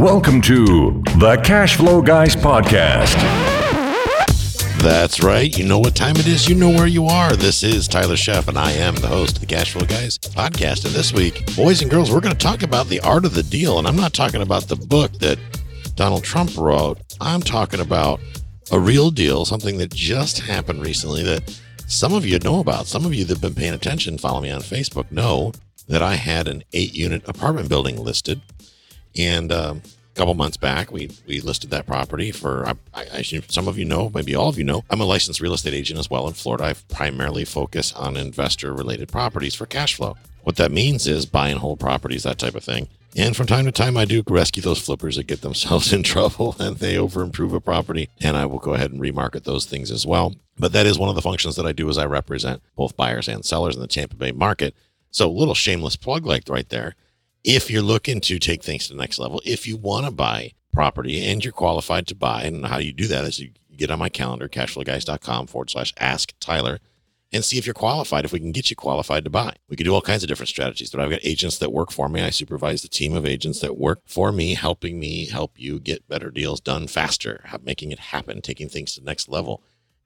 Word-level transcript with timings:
Welcome 0.00 0.40
to 0.42 1.02
the 1.18 1.38
Cash 1.44 1.76
Flow 1.76 2.00
Guys 2.00 2.34
podcast. 2.34 3.14
That's 4.80 5.22
right. 5.22 5.54
You 5.58 5.66
know 5.66 5.78
what 5.78 5.94
time 5.94 6.16
it 6.16 6.26
is. 6.26 6.48
You 6.48 6.54
know 6.54 6.70
where 6.70 6.86
you 6.86 7.04
are. 7.04 7.36
This 7.36 7.62
is 7.62 7.86
Tyler 7.86 8.14
Sheff, 8.14 8.48
and 8.48 8.56
I 8.56 8.72
am 8.72 8.94
the 8.94 9.08
host 9.08 9.36
of 9.36 9.40
the 9.40 9.46
Cash 9.46 9.72
Flow 9.72 9.84
Guys 9.84 10.16
podcast. 10.16 10.86
And 10.86 10.94
this 10.94 11.12
week, 11.12 11.54
boys 11.54 11.82
and 11.82 11.90
girls, 11.90 12.10
we're 12.10 12.22
going 12.22 12.32
to 12.34 12.38
talk 12.38 12.62
about 12.62 12.86
the 12.86 12.98
art 13.00 13.26
of 13.26 13.34
the 13.34 13.42
deal. 13.42 13.78
And 13.78 13.86
I'm 13.86 13.94
not 13.94 14.14
talking 14.14 14.40
about 14.40 14.68
the 14.68 14.76
book 14.76 15.12
that 15.18 15.38
Donald 15.96 16.24
Trump 16.24 16.56
wrote. 16.56 16.98
I'm 17.20 17.42
talking 17.42 17.80
about 17.80 18.20
a 18.72 18.80
real 18.80 19.10
deal, 19.10 19.44
something 19.44 19.76
that 19.76 19.92
just 19.92 20.38
happened 20.38 20.80
recently 20.80 21.22
that 21.24 21.60
some 21.88 22.14
of 22.14 22.24
you 22.24 22.38
know 22.38 22.60
about. 22.60 22.86
Some 22.86 23.04
of 23.04 23.12
you 23.12 23.24
that 23.24 23.34
have 23.34 23.42
been 23.42 23.54
paying 23.54 23.74
attention, 23.74 24.16
follow 24.16 24.40
me 24.40 24.50
on 24.50 24.62
Facebook, 24.62 25.12
know 25.12 25.52
that 25.88 26.00
I 26.00 26.14
had 26.14 26.48
an 26.48 26.64
eight 26.72 26.94
unit 26.94 27.22
apartment 27.28 27.68
building 27.68 28.02
listed. 28.02 28.40
And 29.16 29.52
um, 29.52 29.82
a 30.14 30.18
couple 30.18 30.34
months 30.34 30.56
back, 30.56 30.92
we 30.92 31.10
we 31.26 31.40
listed 31.40 31.70
that 31.70 31.86
property 31.86 32.30
for. 32.30 32.66
I, 32.66 32.74
I, 32.94 33.22
some 33.22 33.68
of 33.68 33.78
you 33.78 33.84
know, 33.84 34.10
maybe 34.14 34.34
all 34.34 34.48
of 34.48 34.58
you 34.58 34.64
know, 34.64 34.84
I'm 34.90 35.00
a 35.00 35.04
licensed 35.04 35.40
real 35.40 35.54
estate 35.54 35.74
agent 35.74 35.98
as 35.98 36.10
well 36.10 36.26
in 36.26 36.34
Florida. 36.34 36.64
I 36.64 36.74
primarily 36.92 37.44
focus 37.44 37.92
on 37.92 38.16
investor 38.16 38.72
related 38.72 39.08
properties 39.08 39.54
for 39.54 39.66
cash 39.66 39.94
flow. 39.94 40.16
What 40.42 40.56
that 40.56 40.72
means 40.72 41.06
is 41.06 41.26
buy 41.26 41.48
and 41.48 41.60
hold 41.60 41.80
properties, 41.80 42.22
that 42.22 42.38
type 42.38 42.54
of 42.54 42.64
thing. 42.64 42.88
And 43.16 43.36
from 43.36 43.46
time 43.46 43.64
to 43.64 43.72
time, 43.72 43.96
I 43.96 44.04
do 44.04 44.22
rescue 44.28 44.62
those 44.62 44.80
flippers 44.80 45.16
that 45.16 45.26
get 45.26 45.40
themselves 45.40 45.92
in 45.92 46.02
trouble 46.02 46.54
and 46.58 46.76
they 46.76 46.96
over 46.96 47.22
improve 47.22 47.52
a 47.52 47.60
property. 47.60 48.08
And 48.20 48.36
I 48.36 48.46
will 48.46 48.58
go 48.58 48.74
ahead 48.74 48.92
and 48.92 49.00
remarket 49.00 49.44
those 49.44 49.66
things 49.66 49.90
as 49.90 50.06
well. 50.06 50.34
But 50.58 50.72
that 50.72 50.86
is 50.86 50.98
one 50.98 51.08
of 51.08 51.14
the 51.14 51.22
functions 51.22 51.56
that 51.56 51.66
I 51.66 51.72
do 51.72 51.88
as 51.88 51.98
I 51.98 52.06
represent 52.06 52.62
both 52.76 52.96
buyers 52.96 53.28
and 53.28 53.44
sellers 53.44 53.74
in 53.74 53.80
the 53.80 53.88
Tampa 53.88 54.16
Bay 54.16 54.32
market. 54.32 54.74
So 55.10 55.28
a 55.28 55.32
little 55.32 55.54
shameless 55.54 55.96
plug 55.96 56.24
like 56.24 56.48
right 56.48 56.68
there 56.68 56.94
if 57.44 57.70
you're 57.70 57.82
looking 57.82 58.20
to 58.22 58.38
take 58.38 58.62
things 58.62 58.86
to 58.86 58.94
the 58.94 59.00
next 59.00 59.18
level, 59.18 59.40
if 59.44 59.66
you 59.66 59.76
want 59.76 60.06
to 60.06 60.10
buy 60.12 60.52
property 60.72 61.26
and 61.26 61.44
you're 61.44 61.52
qualified 61.52 62.06
to 62.08 62.14
buy, 62.14 62.42
and 62.42 62.66
how 62.66 62.78
you 62.78 62.92
do 62.92 63.06
that 63.06 63.24
is 63.24 63.40
you 63.40 63.50
get 63.76 63.90
on 63.90 63.98
my 63.98 64.08
calendar, 64.08 64.48
cashflowguys.com 64.48 65.46
forward 65.46 65.70
slash 65.70 65.92
ask 65.98 66.32
Tyler, 66.40 66.78
and 67.32 67.44
see 67.44 67.58
if 67.58 67.66
you're 67.66 67.74
qualified, 67.74 68.24
if 68.24 68.32
we 68.32 68.40
can 68.40 68.52
get 68.52 68.70
you 68.70 68.76
qualified 68.76 69.24
to 69.24 69.30
buy. 69.30 69.54
We 69.68 69.76
could 69.76 69.84
do 69.84 69.94
all 69.94 70.00
kinds 70.00 70.22
of 70.22 70.28
different 70.28 70.48
strategies, 70.48 70.90
but 70.90 71.00
I've 71.00 71.10
got 71.10 71.20
agents 71.24 71.58
that 71.58 71.72
work 71.72 71.92
for 71.92 72.08
me. 72.08 72.22
I 72.22 72.30
supervise 72.30 72.82
the 72.82 72.88
team 72.88 73.14
of 73.14 73.24
agents 73.24 73.60
that 73.60 73.78
work 73.78 74.00
for 74.04 74.32
me, 74.32 74.54
helping 74.54 74.98
me 74.98 75.26
help 75.26 75.52
you 75.58 75.78
get 75.78 76.08
better 76.08 76.30
deals 76.30 76.60
done 76.60 76.88
faster, 76.88 77.44
making 77.62 77.92
it 77.92 78.00
happen, 78.00 78.42
taking 78.42 78.68
things 78.68 78.94
to 78.94 79.00
the 79.00 79.06
next 79.06 79.28
level 79.28 79.62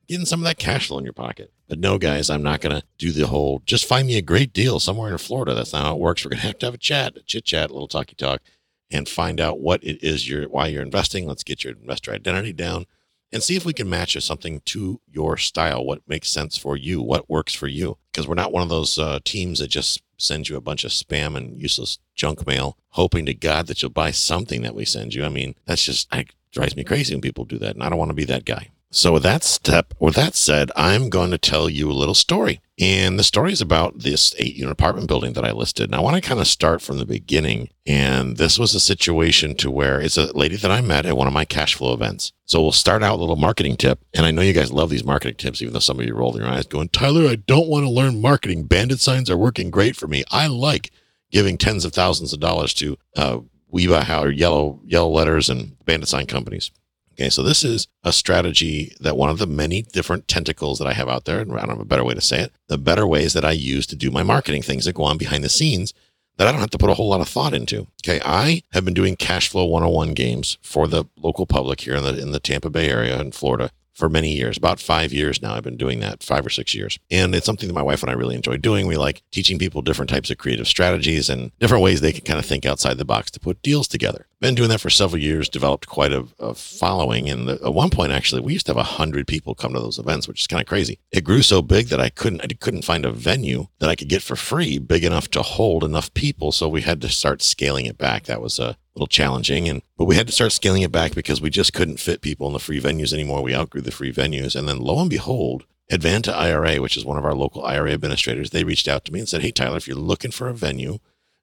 getting 0.06 0.26
some 0.26 0.40
of 0.40 0.44
that 0.44 0.58
cash 0.58 0.88
flow 0.88 0.98
in 0.98 1.04
your 1.04 1.12
pocket. 1.12 1.52
But 1.68 1.78
no, 1.78 1.98
guys, 1.98 2.30
I'm 2.30 2.42
not 2.42 2.60
going 2.60 2.76
to 2.76 2.86
do 2.98 3.12
the 3.12 3.26
whole 3.26 3.62
just 3.64 3.86
find 3.86 4.06
me 4.06 4.16
a 4.16 4.22
great 4.22 4.52
deal 4.52 4.78
somewhere 4.80 5.12
in 5.12 5.18
Florida. 5.18 5.54
That's 5.54 5.72
not 5.72 5.84
how 5.84 5.94
it 5.94 6.00
works. 6.00 6.24
We're 6.24 6.30
going 6.30 6.40
to 6.40 6.46
have 6.46 6.58
to 6.58 6.66
have 6.66 6.74
a 6.74 6.78
chat, 6.78 7.16
a 7.16 7.22
chit 7.22 7.44
chat, 7.44 7.70
a 7.70 7.72
little 7.72 7.88
talky 7.88 8.14
talk, 8.14 8.42
and 8.90 9.08
find 9.08 9.40
out 9.40 9.60
what 9.60 9.82
it 9.82 10.02
is 10.02 10.28
you're, 10.28 10.48
why 10.48 10.66
you're 10.66 10.82
investing. 10.82 11.26
Let's 11.26 11.44
get 11.44 11.64
your 11.64 11.72
investor 11.72 12.12
identity 12.12 12.52
down 12.52 12.86
and 13.32 13.42
see 13.42 13.56
if 13.56 13.64
we 13.64 13.72
can 13.72 13.90
match 13.90 14.16
something 14.22 14.60
to 14.64 15.00
your 15.10 15.36
style, 15.36 15.84
what 15.84 16.06
makes 16.06 16.30
sense 16.30 16.56
for 16.56 16.76
you, 16.76 17.02
what 17.02 17.28
works 17.28 17.52
for 17.52 17.66
you. 17.66 17.98
Because 18.12 18.28
we're 18.28 18.34
not 18.34 18.52
one 18.52 18.62
of 18.62 18.68
those 18.68 18.96
uh, 18.96 19.18
teams 19.24 19.58
that 19.58 19.68
just 19.68 20.02
sends 20.16 20.48
you 20.48 20.56
a 20.56 20.60
bunch 20.60 20.84
of 20.84 20.92
spam 20.92 21.36
and 21.36 21.60
useless 21.60 21.98
junk 22.14 22.46
mail, 22.46 22.78
hoping 22.90 23.26
to 23.26 23.34
God 23.34 23.66
that 23.66 23.82
you'll 23.82 23.90
buy 23.90 24.12
something 24.12 24.62
that 24.62 24.74
we 24.74 24.84
send 24.84 25.14
you. 25.14 25.24
I 25.24 25.30
mean, 25.30 25.56
that's 25.66 25.84
just, 25.84 26.14
it 26.14 26.30
drives 26.52 26.76
me 26.76 26.84
crazy 26.84 27.12
when 27.12 27.22
people 27.22 27.44
do 27.44 27.58
that. 27.58 27.74
And 27.74 27.82
I 27.82 27.88
don't 27.88 27.98
want 27.98 28.10
to 28.10 28.14
be 28.14 28.24
that 28.26 28.44
guy. 28.44 28.68
So 28.94 29.12
with 29.12 29.24
that 29.24 29.42
step, 29.42 29.92
with 29.98 30.14
that 30.14 30.36
said, 30.36 30.70
I'm 30.76 31.10
going 31.10 31.32
to 31.32 31.36
tell 31.36 31.68
you 31.68 31.90
a 31.90 31.92
little 31.92 32.14
story. 32.14 32.60
And 32.78 33.18
the 33.18 33.24
story 33.24 33.52
is 33.52 33.60
about 33.60 33.98
this 33.98 34.32
eight 34.38 34.54
unit 34.54 34.70
apartment 34.70 35.08
building 35.08 35.32
that 35.32 35.44
I 35.44 35.50
listed. 35.50 35.86
And 35.86 35.96
I 35.96 36.00
want 36.00 36.14
to 36.14 36.22
kind 36.22 36.38
of 36.38 36.46
start 36.46 36.80
from 36.80 36.98
the 36.98 37.04
beginning. 37.04 37.70
And 37.84 38.36
this 38.36 38.56
was 38.56 38.72
a 38.72 38.78
situation 38.78 39.56
to 39.56 39.70
where 39.70 40.00
it's 40.00 40.16
a 40.16 40.32
lady 40.36 40.54
that 40.54 40.70
I 40.70 40.80
met 40.80 41.06
at 41.06 41.16
one 41.16 41.26
of 41.26 41.32
my 41.32 41.44
cash 41.44 41.74
flow 41.74 41.92
events. 41.92 42.32
So 42.44 42.62
we'll 42.62 42.70
start 42.70 43.02
out 43.02 43.16
a 43.16 43.20
little 43.20 43.34
marketing 43.34 43.76
tip. 43.76 43.98
And 44.14 44.24
I 44.24 44.30
know 44.30 44.42
you 44.42 44.52
guys 44.52 44.72
love 44.72 44.90
these 44.90 45.04
marketing 45.04 45.38
tips, 45.38 45.60
even 45.60 45.74
though 45.74 45.80
some 45.80 45.98
of 45.98 46.06
you 46.06 46.14
roll 46.14 46.38
your 46.38 46.46
eyes 46.46 46.66
going, 46.66 46.88
Tyler, 46.90 47.28
I 47.28 47.34
don't 47.34 47.68
want 47.68 47.84
to 47.84 47.90
learn 47.90 48.22
marketing. 48.22 48.66
Bandit 48.66 49.00
signs 49.00 49.28
are 49.28 49.36
working 49.36 49.70
great 49.70 49.96
for 49.96 50.06
me. 50.06 50.22
I 50.30 50.46
like 50.46 50.92
giving 51.32 51.58
tens 51.58 51.84
of 51.84 51.92
thousands 51.92 52.32
of 52.32 52.38
dollars 52.38 52.72
to 52.74 52.96
uh, 53.16 53.38
Weeba 53.72 54.22
or 54.22 54.30
yellow, 54.30 54.80
yellow 54.84 55.10
letters 55.10 55.50
and 55.50 55.84
bandit 55.84 56.08
sign 56.08 56.26
companies. 56.26 56.70
Okay, 57.14 57.30
so 57.30 57.42
this 57.44 57.62
is 57.62 57.86
a 58.02 58.12
strategy 58.12 58.94
that 59.00 59.16
one 59.16 59.30
of 59.30 59.38
the 59.38 59.46
many 59.46 59.82
different 59.82 60.26
tentacles 60.26 60.80
that 60.80 60.88
I 60.88 60.94
have 60.94 61.08
out 61.08 61.26
there, 61.26 61.38
and 61.38 61.52
I 61.52 61.60
don't 61.60 61.68
have 61.70 61.80
a 61.80 61.84
better 61.84 62.02
way 62.02 62.14
to 62.14 62.20
say 62.20 62.40
it, 62.40 62.52
the 62.66 62.76
better 62.76 63.06
ways 63.06 63.34
that 63.34 63.44
I 63.44 63.52
use 63.52 63.86
to 63.88 63.96
do 63.96 64.10
my 64.10 64.24
marketing 64.24 64.62
things 64.62 64.84
that 64.84 64.94
go 64.94 65.04
on 65.04 65.16
behind 65.16 65.44
the 65.44 65.48
scenes 65.48 65.94
that 66.36 66.48
I 66.48 66.50
don't 66.50 66.60
have 66.60 66.70
to 66.70 66.78
put 66.78 66.90
a 66.90 66.94
whole 66.94 67.08
lot 67.08 67.20
of 67.20 67.28
thought 67.28 67.54
into. 67.54 67.86
Okay, 68.02 68.20
I 68.24 68.62
have 68.72 68.84
been 68.84 68.94
doing 68.94 69.14
cash 69.14 69.48
flow 69.48 69.64
101 69.64 70.14
games 70.14 70.58
for 70.60 70.88
the 70.88 71.04
local 71.16 71.46
public 71.46 71.82
here 71.82 71.94
in 71.94 72.02
the 72.02 72.20
in 72.20 72.32
the 72.32 72.40
Tampa 72.40 72.70
Bay 72.70 72.88
area 72.88 73.20
in 73.20 73.30
Florida 73.30 73.70
for 73.94 74.08
many 74.08 74.34
years, 74.34 74.56
about 74.56 74.80
five 74.80 75.12
years 75.12 75.40
now. 75.40 75.54
I've 75.54 75.62
been 75.62 75.76
doing 75.76 76.00
that, 76.00 76.22
five 76.22 76.44
or 76.44 76.50
six 76.50 76.74
years. 76.74 76.98
And 77.10 77.34
it's 77.34 77.46
something 77.46 77.68
that 77.68 77.74
my 77.74 77.82
wife 77.82 78.02
and 78.02 78.10
I 78.10 78.14
really 78.14 78.34
enjoy 78.34 78.56
doing. 78.56 78.86
We 78.86 78.96
like 78.96 79.22
teaching 79.30 79.58
people 79.58 79.82
different 79.82 80.10
types 80.10 80.30
of 80.30 80.38
creative 80.38 80.66
strategies 80.66 81.30
and 81.30 81.52
different 81.58 81.82
ways 81.82 82.00
they 82.00 82.12
can 82.12 82.24
kind 82.24 82.38
of 82.38 82.44
think 82.44 82.66
outside 82.66 82.98
the 82.98 83.04
box 83.04 83.30
to 83.32 83.40
put 83.40 83.62
deals 83.62 83.88
together. 83.88 84.26
Been 84.40 84.54
doing 84.54 84.68
that 84.68 84.80
for 84.80 84.90
several 84.90 85.22
years, 85.22 85.48
developed 85.48 85.86
quite 85.86 86.12
a, 86.12 86.26
a 86.38 86.54
following. 86.54 87.30
And 87.30 87.48
the, 87.48 87.54
at 87.64 87.72
one 87.72 87.88
point, 87.88 88.12
actually, 88.12 88.42
we 88.42 88.52
used 88.52 88.66
to 88.66 88.70
have 88.70 88.76
a 88.76 88.82
hundred 88.82 89.26
people 89.26 89.54
come 89.54 89.72
to 89.72 89.80
those 89.80 89.98
events, 89.98 90.28
which 90.28 90.40
is 90.40 90.46
kind 90.46 90.60
of 90.60 90.66
crazy. 90.66 90.98
It 91.12 91.24
grew 91.24 91.40
so 91.40 91.62
big 91.62 91.86
that 91.88 92.00
I 92.00 92.10
couldn't, 92.10 92.42
I 92.42 92.48
couldn't 92.48 92.84
find 92.84 93.06
a 93.06 93.12
venue 93.12 93.68
that 93.78 93.88
I 93.88 93.94
could 93.94 94.08
get 94.08 94.22
for 94.22 94.36
free 94.36 94.78
big 94.78 95.04
enough 95.04 95.30
to 95.30 95.42
hold 95.42 95.84
enough 95.84 96.12
people. 96.14 96.52
So 96.52 96.68
we 96.68 96.82
had 96.82 97.00
to 97.02 97.08
start 97.08 97.40
scaling 97.40 97.86
it 97.86 97.96
back. 97.96 98.24
That 98.24 98.42
was 98.42 98.58
a, 98.58 98.76
little 98.94 99.06
challenging 99.06 99.68
and 99.68 99.82
but 99.96 100.04
we 100.04 100.16
had 100.16 100.26
to 100.26 100.32
start 100.32 100.52
scaling 100.52 100.82
it 100.82 100.92
back 100.92 101.14
because 101.14 101.40
we 101.40 101.50
just 101.50 101.72
couldn't 101.72 102.00
fit 102.00 102.20
people 102.20 102.46
in 102.46 102.52
the 102.52 102.58
free 102.58 102.80
venues 102.80 103.12
anymore. 103.12 103.42
We 103.42 103.54
outgrew 103.54 103.80
the 103.80 103.90
free 103.90 104.12
venues 104.12 104.54
and 104.54 104.68
then 104.68 104.78
lo 104.78 105.00
and 105.00 105.10
behold 105.10 105.64
advanta 105.92 106.32
ira 106.32 106.76
which 106.80 106.96
is 106.96 107.04
one 107.04 107.18
of 107.18 107.24
our 107.24 107.34
local 107.34 107.62
ira 107.64 107.92
administrators 107.92 108.50
they 108.50 108.64
reached 108.64 108.88
out 108.88 109.04
to 109.04 109.12
me 109.12 109.18
and 109.18 109.28
said 109.28 109.42
hey 109.42 109.50
tyler 109.50 109.76
if 109.76 109.86
you're 109.86 109.96
looking 109.96 110.30
for 110.30 110.48
a 110.48 110.54
venue 110.54 110.98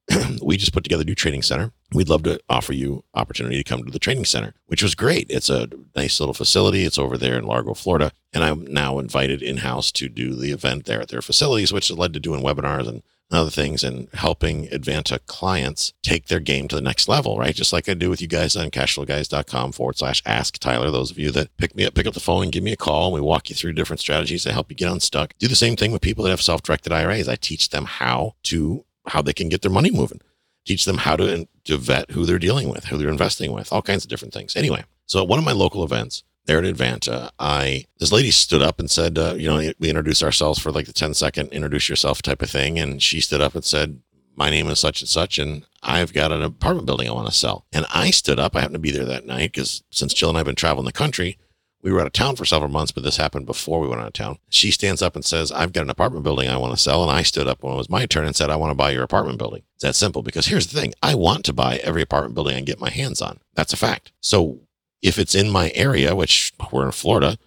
we 0.42 0.58
just 0.58 0.74
put 0.74 0.84
together 0.84 1.04
a 1.04 1.06
new 1.06 1.14
training 1.16 1.44
center. 1.44 1.72
We'd 1.94 2.10
love 2.10 2.24
to 2.24 2.40
offer 2.50 2.74
you 2.74 3.04
opportunity 3.14 3.58
to 3.58 3.64
come 3.64 3.84
to 3.84 3.92
the 3.92 4.00
training 4.00 4.26
center 4.26 4.54
which 4.66 4.84
was 4.84 4.96
great. 4.96 5.28
It's 5.30 5.50
a 5.50 5.70
nice 5.96 6.20
little 6.20 6.34
facility. 6.34 6.86
It's 6.86 6.98
over 6.98 7.18
there 7.18 7.38
in 7.38 7.46
largo 7.46 7.74
florida 7.74 8.12
and 8.34 8.44
i'm 8.44 8.66
now 8.66 8.98
invited 9.00 9.42
in-house 9.42 9.92
to 9.94 10.10
do 10.10 10.34
the 10.34 10.52
event 10.52 10.86
there 10.86 11.02
at 11.02 11.10
their 11.10 11.22
facilities 11.22 11.74
which 11.74 11.92
led 11.92 12.14
to 12.14 12.20
doing 12.20 12.42
webinars 12.42 12.88
and 12.88 13.04
other 13.34 13.50
things 13.50 13.84
and 13.84 14.08
helping 14.14 14.68
Advanta 14.68 15.20
clients 15.26 15.94
take 16.04 16.28
their 16.28 16.40
game 16.40 16.68
to 16.68 16.76
the 16.76 16.82
next 16.82 17.08
level, 17.08 17.38
right? 17.38 17.56
Just 17.56 17.74
like 17.74 17.88
I 17.88 17.94
do 17.94 18.10
with 18.10 18.22
you 18.22 18.28
guys 18.28 18.56
on 18.56 18.72
cashflowguys.com 18.72 19.72
forward 19.72 19.98
slash 19.98 20.22
ask 20.26 20.58
Tyler. 20.58 20.92
Those 20.92 21.12
of 21.12 21.20
you 21.20 21.32
that 21.32 21.56
pick 21.58 21.76
me 21.76 21.86
up, 21.86 21.94
pick 21.94 22.08
up 22.08 22.14
the 22.14 22.20
phone 22.20 22.44
and 22.44 22.52
give 22.52 22.64
me 22.64 22.74
a 22.74 22.78
call 22.78 23.08
and 23.08 23.14
we 23.14 23.22
walk 23.22 23.50
you 23.50 23.56
through 23.56 23.74
different 23.74 24.00
strategies 24.00 24.44
to 24.44 24.54
help 24.54 24.70
you 24.70 24.76
get 24.76 24.92
unstuck. 24.92 25.34
Do 25.40 25.48
the 25.48 25.56
same 25.56 25.76
thing 25.76 25.92
with 25.92 26.02
people 26.02 26.24
that 26.24 26.32
have 26.32 26.42
self-directed 26.42 26.92
IRAs. 26.92 27.28
I 27.28 27.36
teach 27.36 27.70
them 27.70 27.86
how 27.86 28.36
to, 28.44 28.86
how 29.08 29.22
they 29.22 29.34
can 29.34 29.50
get 29.50 29.62
their 29.62 29.72
money 29.72 29.92
moving, 29.92 30.22
teach 30.66 30.86
them 30.86 30.98
how 31.00 31.16
to, 31.16 31.48
to 31.66 31.78
vet 31.78 32.12
who 32.12 32.26
they're 32.26 32.40
dealing 32.40 32.70
with, 32.70 32.86
who 32.86 32.98
they're 32.98 33.10
investing 33.10 33.52
with, 33.52 33.72
all 33.72 33.82
kinds 33.82 34.04
of 34.04 34.10
different 34.10 34.34
things. 34.34 34.56
Anyway, 34.56 34.84
so 35.06 35.22
at 35.22 35.28
one 35.28 35.40
of 35.40 35.46
my 35.46 35.52
local 35.52 35.84
events, 35.84 36.24
there 36.46 36.58
at 36.58 36.64
Advanta, 36.64 37.30
I 37.40 37.86
this 38.00 38.12
lady 38.12 38.32
stood 38.32 38.62
up 38.62 38.80
and 38.80 38.90
said, 38.90 39.18
uh, 39.18 39.36
you 39.38 39.48
know, 39.48 39.72
we 39.80 39.90
introduced 39.90 40.24
ourselves 40.24 40.60
for 40.60 40.72
like 40.72 40.88
the 40.88 40.94
10 40.94 41.14
second 41.14 41.50
introduce 41.50 41.88
yourself 41.90 42.22
type 42.22 42.42
of 42.42 42.50
thing, 42.50 42.80
and 42.80 43.02
she 43.02 43.22
stood 43.22 43.42
up 43.42 43.56
and 43.56 43.64
said, 43.64 44.02
my 44.36 44.50
name 44.50 44.68
is 44.68 44.80
such 44.80 45.02
and 45.02 45.10
such, 45.10 45.38
and 45.38 45.66
I've 45.84 46.14
got 46.14 46.32
an 46.32 46.42
apartment 46.42 46.86
building 46.86 47.08
I 47.08 47.14
want 47.14 47.28
to 47.28 47.34
sell. 47.34 47.66
And 47.72 47.86
I 47.94 48.12
stood 48.12 48.40
up. 48.40 48.56
I 48.56 48.62
happened 48.62 48.76
to 48.76 48.80
be 48.80 48.92
there 48.92 49.06
that 49.06 49.26
night 49.26 49.52
because 49.52 49.84
since 49.92 50.14
Jill 50.14 50.30
and 50.30 50.38
I've 50.38 50.46
been 50.46 50.56
traveling 50.56 50.86
the 50.86 50.92
country, 50.92 51.38
we 51.84 51.92
were 51.92 52.00
out 52.00 52.08
of 52.08 52.14
town 52.14 52.36
for 52.36 52.46
several 52.46 52.70
months, 52.70 52.92
but 52.92 53.04
this 53.04 53.18
happened 53.18 53.46
before 53.46 53.80
we 53.80 53.88
went 53.88 54.02
out 54.02 54.08
of 54.08 54.14
town. 54.14 54.38
She 54.50 54.72
stands 54.72 55.02
up 55.02 55.16
and 55.16 55.26
says, 55.26 55.52
I've 55.52 55.74
got 55.74 55.84
an 55.84 55.90
apartment 55.90 56.24
building 56.24 56.48
I 56.48 56.58
want 56.58 56.74
to 56.74 56.82
sell. 56.82 57.02
And 57.02 57.12
I 57.12 57.24
stood 57.24 57.48
up 57.48 57.64
when 57.64 57.74
it 57.74 57.78
was 57.78 57.90
my 57.90 58.06
turn 58.06 58.26
and 58.26 58.36
said, 58.36 58.50
I 58.50 58.56
want 58.56 58.72
to 58.72 58.76
buy 58.76 58.92
your 58.92 59.04
apartment 59.04 59.40
building. 59.40 59.64
It's 59.76 59.84
that 59.84 59.96
simple 59.96 60.22
because 60.22 60.46
here's 60.46 60.68
the 60.68 60.80
thing 60.80 60.94
I 61.02 61.16
want 61.16 61.44
to 61.46 61.54
buy 61.54 61.78
every 61.78 62.02
apartment 62.02 62.36
building 62.36 62.56
I 62.56 62.62
get 62.62 62.80
my 62.80 62.90
hands 62.90 63.22
on. 63.22 63.40
That's 63.56 63.74
a 63.74 63.78
fact. 63.78 64.12
So 64.22 64.60
if 65.02 65.18
it's 65.18 65.36
in 65.36 65.50
my 65.50 65.72
area, 65.74 66.16
which 66.16 66.54
we're 66.72 66.86
in 66.86 66.92
Florida, 66.92 67.38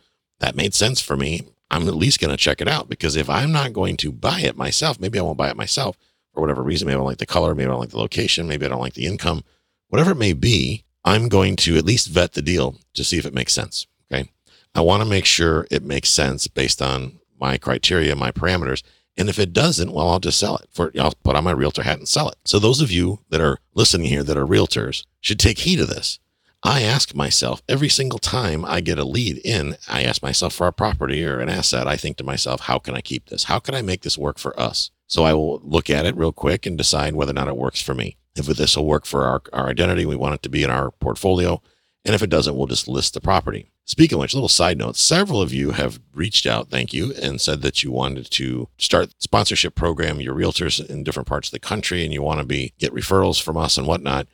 that 0.41 0.56
made 0.56 0.75
sense 0.75 1.01
for 1.01 1.17
me. 1.17 1.43
I'm 1.71 1.89
at 1.89 1.95
least 1.95 2.21
going 2.21 2.31
to 2.31 2.37
check 2.37 2.61
it 2.61 2.69
out 2.69 2.89
because 2.89 3.17
if 3.17 3.29
I'm 3.29 3.51
not 3.51 3.73
going 3.73 3.97
to 3.99 4.12
buy 4.12 4.41
it 4.41 4.56
myself, 4.56 5.01
maybe 5.01 5.19
I 5.19 5.23
won't 5.23 5.39
buy 5.39 5.51
it 5.51 5.56
myself 5.56 5.97
for 6.33 6.41
whatever 6.41 6.62
reason. 6.62 6.87
Maybe 6.87 6.95
I 6.95 6.99
don't 6.99 7.06
like 7.06 7.19
the 7.19 7.27
color. 7.27 7.55
Maybe 7.55 7.67
I 7.67 7.71
don't 7.71 7.81
like 7.81 7.91
the 7.91 7.99
location. 7.99 8.47
Maybe 8.47 8.67
I 8.67 8.69
don't 8.69 8.81
like 8.81 8.95
the 8.95 9.06
income. 9.06 9.45
Whatever 9.89 10.12
it 10.12 10.19
may 10.19 10.33
be, 10.33 10.85
I'm 11.05 11.29
going 11.29 11.56
to 11.56 11.77
at 11.77 11.85
least 11.85 12.09
vet 12.09 12.33
the 12.33 12.43
deal 12.43 12.77
to 12.95 13.05
see 13.05 13.19
if 13.19 13.27
it 13.27 13.35
makes 13.35 13.53
sense. 13.53 13.87
Okay. 14.12 14.31
I 14.75 14.81
want 14.81 15.03
to 15.03 15.09
make 15.09 15.25
sure 15.25 15.67
it 15.71 15.83
makes 15.83 16.11
sense 16.11 16.47
based 16.47 16.83
on 16.83 17.19
my 17.41 17.59
criteria, 17.59 18.17
my 18.17 18.33
parameters. 18.33 18.83
And 19.17 19.29
if 19.29 19.39
it 19.39 19.53
doesn't, 19.53 19.93
well, 19.93 20.11
I'll 20.11 20.21
just 20.21 20.39
sell 20.39 20.56
it 20.56 20.69
for, 20.73 20.93
I'll 20.99 21.15
put 21.23 21.37
on 21.37 21.45
my 21.45 21.53
realtor 21.53 21.83
hat 21.83 21.99
and 21.99 22.09
sell 22.09 22.29
it. 22.29 22.37
So 22.45 22.59
those 22.59 22.81
of 22.81 22.91
you 22.91 23.21
that 23.31 23.41
are 23.41 23.59
listening 23.75 24.09
here 24.09 24.25
that 24.25 24.37
are 24.37 24.47
realtors 24.47 25.05
should 25.21 25.39
take 25.39 25.61
heed 25.61 25.81
of 25.81 25.89
this. 25.89 26.19
I 26.67 26.81
ask 26.81 27.15
myself 27.15 27.63
every 27.69 27.91
single 27.91 28.19
time 28.19 28.65
I 28.65 28.81
get 28.81 28.99
a 28.99 29.05
lead 29.05 29.39
in, 29.45 29.77
I 29.87 30.03
ask 30.03 30.23
myself 30.23 30.55
for 30.55 30.67
a 30.67 30.73
property 30.73 31.23
or 31.23 31.39
an 31.39 31.51
asset, 31.51 31.87
I 31.87 31.97
think 31.97 32.17
to 32.17 32.25
myself, 32.25 32.63
how 32.63 32.79
can 32.79 32.95
I 32.95 33.03
keep 33.03 33.29
this? 33.29 33.45
How 33.45 33.59
can 33.59 33.75
I 33.75 33.83
make 33.83 34.01
this 34.01 34.17
work 34.17 34.39
for 34.39 34.59
us? 34.59 34.91
So 35.07 35.25
I 35.25 35.35
will 35.35 35.61
look 35.63 35.91
at 35.91 36.07
it 36.07 36.17
real 36.17 36.33
quick 36.33 36.65
and 36.65 36.79
decide 36.79 37.15
whether 37.15 37.33
or 37.33 37.35
not 37.35 37.49
it 37.49 37.57
works 37.59 37.83
for 37.83 37.95
me. 37.95 38.17
if 38.35 38.47
this 38.47 38.77
will 38.79 38.87
work 38.87 39.05
for 39.05 39.27
our, 39.27 39.43
our 39.53 39.69
identity. 39.69 40.07
We 40.07 40.17
want 40.17 40.37
it 40.37 40.43
to 40.43 40.49
be 40.49 40.63
in 40.63 40.71
our 40.71 40.91
portfolio. 40.91 41.61
And 42.05 42.15
if 42.15 42.23
it 42.23 42.31
doesn't, 42.31 42.57
we'll 42.57 42.67
just 42.67 42.89
list 42.89 43.13
the 43.13 43.21
property. 43.21 43.71
Speaking 43.85 44.17
of 44.17 44.21
which, 44.21 44.33
little 44.33 44.49
side 44.49 44.79
note, 44.79 44.97
several 44.97 45.43
of 45.43 45.53
you 45.53 45.73
have 45.73 46.01
reached 46.15 46.47
out, 46.47 46.71
thank 46.71 46.95
you, 46.95 47.13
and 47.23 47.41
said 47.41 47.61
that 47.61 47.83
you 47.83 47.93
wanted 47.93 48.31
to 48.31 48.69
start 48.79 49.15
sponsorship 49.19 49.75
program, 49.75 50.21
your 50.21 50.35
realtors 50.35 50.85
in 50.85 51.05
different 51.05 51.29
parts 51.29 51.49
of 51.49 51.53
the 51.53 51.59
country, 51.59 52.03
and 52.03 52.13
you 52.13 52.23
want 52.23 52.41
to 52.41 52.47
be 52.47 52.73
get 52.79 52.95
referrals 52.95 53.41
from 53.43 53.59
us 53.59 53.77
and 53.77 53.87
whatnot. 53.87 54.27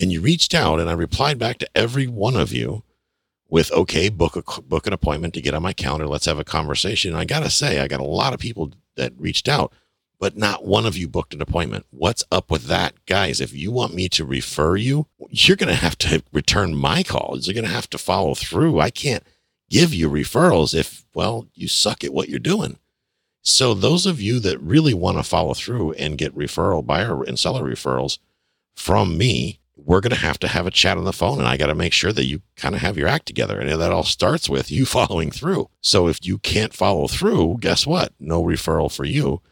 And 0.00 0.12
you 0.12 0.20
reached 0.20 0.54
out 0.54 0.78
and 0.78 0.90
I 0.90 0.92
replied 0.92 1.38
back 1.38 1.58
to 1.58 1.68
every 1.74 2.06
one 2.06 2.36
of 2.36 2.52
you 2.52 2.82
with, 3.48 3.72
okay, 3.72 4.08
book 4.08 4.36
a, 4.36 4.62
book 4.62 4.86
an 4.86 4.92
appointment 4.92 5.34
to 5.34 5.40
get 5.40 5.54
on 5.54 5.62
my 5.62 5.72
calendar. 5.72 6.06
Let's 6.06 6.26
have 6.26 6.38
a 6.38 6.44
conversation. 6.44 7.12
And 7.12 7.20
I 7.20 7.24
got 7.24 7.40
to 7.40 7.50
say, 7.50 7.80
I 7.80 7.88
got 7.88 8.00
a 8.00 8.04
lot 8.04 8.34
of 8.34 8.40
people 8.40 8.72
that 8.96 9.12
reached 9.16 9.48
out 9.48 9.72
but 10.18 10.36
not 10.36 10.64
one 10.64 10.86
of 10.86 10.96
you 10.96 11.08
booked 11.08 11.34
an 11.34 11.42
appointment. 11.42 11.86
What's 11.90 12.24
up 12.30 12.50
with 12.50 12.64
that? 12.64 12.94
Guys, 13.06 13.40
if 13.40 13.52
you 13.52 13.70
want 13.70 13.94
me 13.94 14.08
to 14.10 14.24
refer 14.24 14.76
you, 14.76 15.06
you're 15.30 15.56
going 15.56 15.68
to 15.68 15.74
have 15.74 15.98
to 15.98 16.22
return 16.32 16.74
my 16.74 17.02
calls. 17.02 17.46
You're 17.46 17.54
going 17.54 17.66
to 17.66 17.70
have 17.70 17.90
to 17.90 17.98
follow 17.98 18.34
through. 18.34 18.80
I 18.80 18.90
can't 18.90 19.22
give 19.68 19.92
you 19.92 20.08
referrals 20.08 20.74
if, 20.74 21.04
well, 21.14 21.46
you 21.54 21.68
suck 21.68 22.02
at 22.02 22.14
what 22.14 22.28
you're 22.28 22.38
doing. 22.38 22.78
So, 23.42 23.74
those 23.74 24.06
of 24.06 24.20
you 24.20 24.40
that 24.40 24.60
really 24.60 24.94
want 24.94 25.18
to 25.18 25.22
follow 25.22 25.54
through 25.54 25.92
and 25.92 26.18
get 26.18 26.36
referral 26.36 26.84
buyer 26.84 27.22
and 27.22 27.38
seller 27.38 27.62
referrals 27.62 28.18
from 28.74 29.16
me, 29.16 29.60
we're 29.76 30.00
going 30.00 30.14
to 30.14 30.16
have 30.16 30.38
to 30.38 30.48
have 30.48 30.66
a 30.66 30.70
chat 30.70 30.96
on 30.96 31.04
the 31.04 31.12
phone 31.12 31.38
and 31.38 31.46
I 31.46 31.56
got 31.56 31.66
to 31.66 31.74
make 31.74 31.92
sure 31.92 32.12
that 32.12 32.24
you 32.24 32.40
kind 32.56 32.74
of 32.74 32.80
have 32.80 32.96
your 32.96 33.08
act 33.08 33.26
together. 33.26 33.60
And 33.60 33.80
that 33.80 33.92
all 33.92 34.04
starts 34.04 34.48
with 34.48 34.70
you 34.70 34.86
following 34.86 35.30
through. 35.30 35.68
So, 35.80 36.08
if 36.08 36.24
you 36.24 36.38
can't 36.38 36.74
follow 36.74 37.08
through, 37.08 37.58
guess 37.60 37.86
what? 37.86 38.12
No 38.18 38.42
referral 38.42 38.90
for 38.90 39.04
you 39.04 39.42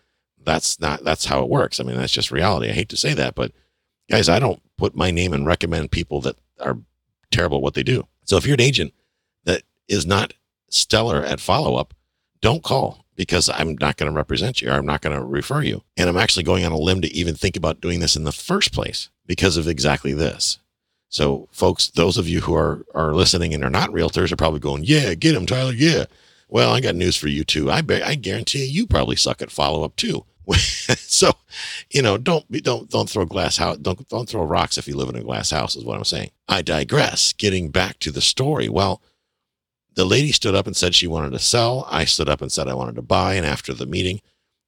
that's 0.44 0.80
not 0.80 1.04
that's 1.04 1.24
how 1.24 1.42
it 1.42 1.48
works. 1.48 1.80
I 1.80 1.84
mean, 1.84 1.96
that's 1.96 2.12
just 2.12 2.30
reality. 2.30 2.68
I 2.68 2.72
hate 2.72 2.88
to 2.90 2.96
say 2.96 3.14
that, 3.14 3.34
but 3.34 3.52
guys, 4.10 4.28
I 4.28 4.38
don't 4.38 4.62
put 4.76 4.94
my 4.94 5.10
name 5.10 5.32
and 5.32 5.46
recommend 5.46 5.90
people 5.90 6.20
that 6.22 6.36
are 6.60 6.78
terrible 7.30 7.58
at 7.58 7.62
what 7.62 7.74
they 7.74 7.82
do. 7.82 8.06
So 8.24 8.36
if 8.36 8.46
you're 8.46 8.54
an 8.54 8.60
agent 8.60 8.92
that 9.44 9.62
is 9.88 10.06
not 10.06 10.34
stellar 10.70 11.22
at 11.22 11.40
follow 11.40 11.76
up, 11.76 11.94
don't 12.40 12.62
call 12.62 13.03
because 13.16 13.48
I'm 13.48 13.76
not 13.80 13.96
going 13.96 14.10
to 14.10 14.16
represent 14.16 14.60
you 14.60 14.70
or 14.70 14.74
I'm 14.74 14.86
not 14.86 15.00
going 15.00 15.16
to 15.16 15.24
refer 15.24 15.62
you. 15.62 15.82
And 15.96 16.08
I'm 16.08 16.16
actually 16.16 16.42
going 16.42 16.64
on 16.64 16.72
a 16.72 16.78
limb 16.78 17.00
to 17.02 17.12
even 17.14 17.34
think 17.34 17.56
about 17.56 17.80
doing 17.80 18.00
this 18.00 18.16
in 18.16 18.24
the 18.24 18.32
first 18.32 18.72
place 18.72 19.10
because 19.26 19.56
of 19.56 19.68
exactly 19.68 20.12
this. 20.12 20.58
So, 21.08 21.48
folks, 21.52 21.88
those 21.90 22.18
of 22.18 22.28
you 22.28 22.40
who 22.40 22.54
are 22.56 22.84
are 22.94 23.14
listening 23.14 23.54
and 23.54 23.62
are 23.62 23.70
not 23.70 23.90
realtors 23.90 24.32
are 24.32 24.36
probably 24.36 24.58
going, 24.58 24.82
"Yeah, 24.84 25.14
get 25.14 25.36
him, 25.36 25.46
Tyler. 25.46 25.72
Yeah." 25.72 26.06
Well, 26.48 26.72
I 26.72 26.80
got 26.80 26.96
news 26.96 27.16
for 27.16 27.28
you 27.28 27.44
too. 27.44 27.70
I 27.70 27.82
bet 27.82 28.02
I 28.02 28.16
guarantee 28.16 28.64
you 28.64 28.86
probably 28.86 29.16
suck 29.16 29.40
at 29.40 29.50
follow 29.50 29.84
up 29.84 29.94
too. 29.96 30.24
so, 30.52 31.32
you 31.90 32.02
know, 32.02 32.18
don't 32.18 32.50
be, 32.50 32.60
don't 32.60 32.90
don't 32.90 33.08
throw 33.08 33.24
glass 33.24 33.56
house 33.56 33.78
don't 33.78 34.06
don't 34.08 34.28
throw 34.28 34.44
rocks 34.44 34.76
if 34.76 34.88
you 34.88 34.96
live 34.96 35.08
in 35.08 35.16
a 35.16 35.22
glass 35.22 35.50
house 35.50 35.76
is 35.76 35.84
what 35.84 35.96
I'm 35.96 36.04
saying. 36.04 36.30
I 36.48 36.62
digress. 36.62 37.32
Getting 37.32 37.70
back 37.70 37.98
to 38.00 38.10
the 38.10 38.20
story. 38.20 38.68
Well, 38.68 39.00
the 39.94 40.04
lady 40.04 40.32
stood 40.32 40.54
up 40.54 40.66
and 40.66 40.76
said 40.76 40.94
she 40.94 41.06
wanted 41.06 41.30
to 41.30 41.38
sell. 41.38 41.86
I 41.90 42.04
stood 42.04 42.28
up 42.28 42.40
and 42.40 42.50
said 42.50 42.68
I 42.68 42.74
wanted 42.74 42.96
to 42.96 43.02
buy. 43.02 43.34
And 43.34 43.46
after 43.46 43.72
the 43.72 43.86
meeting, 43.86 44.20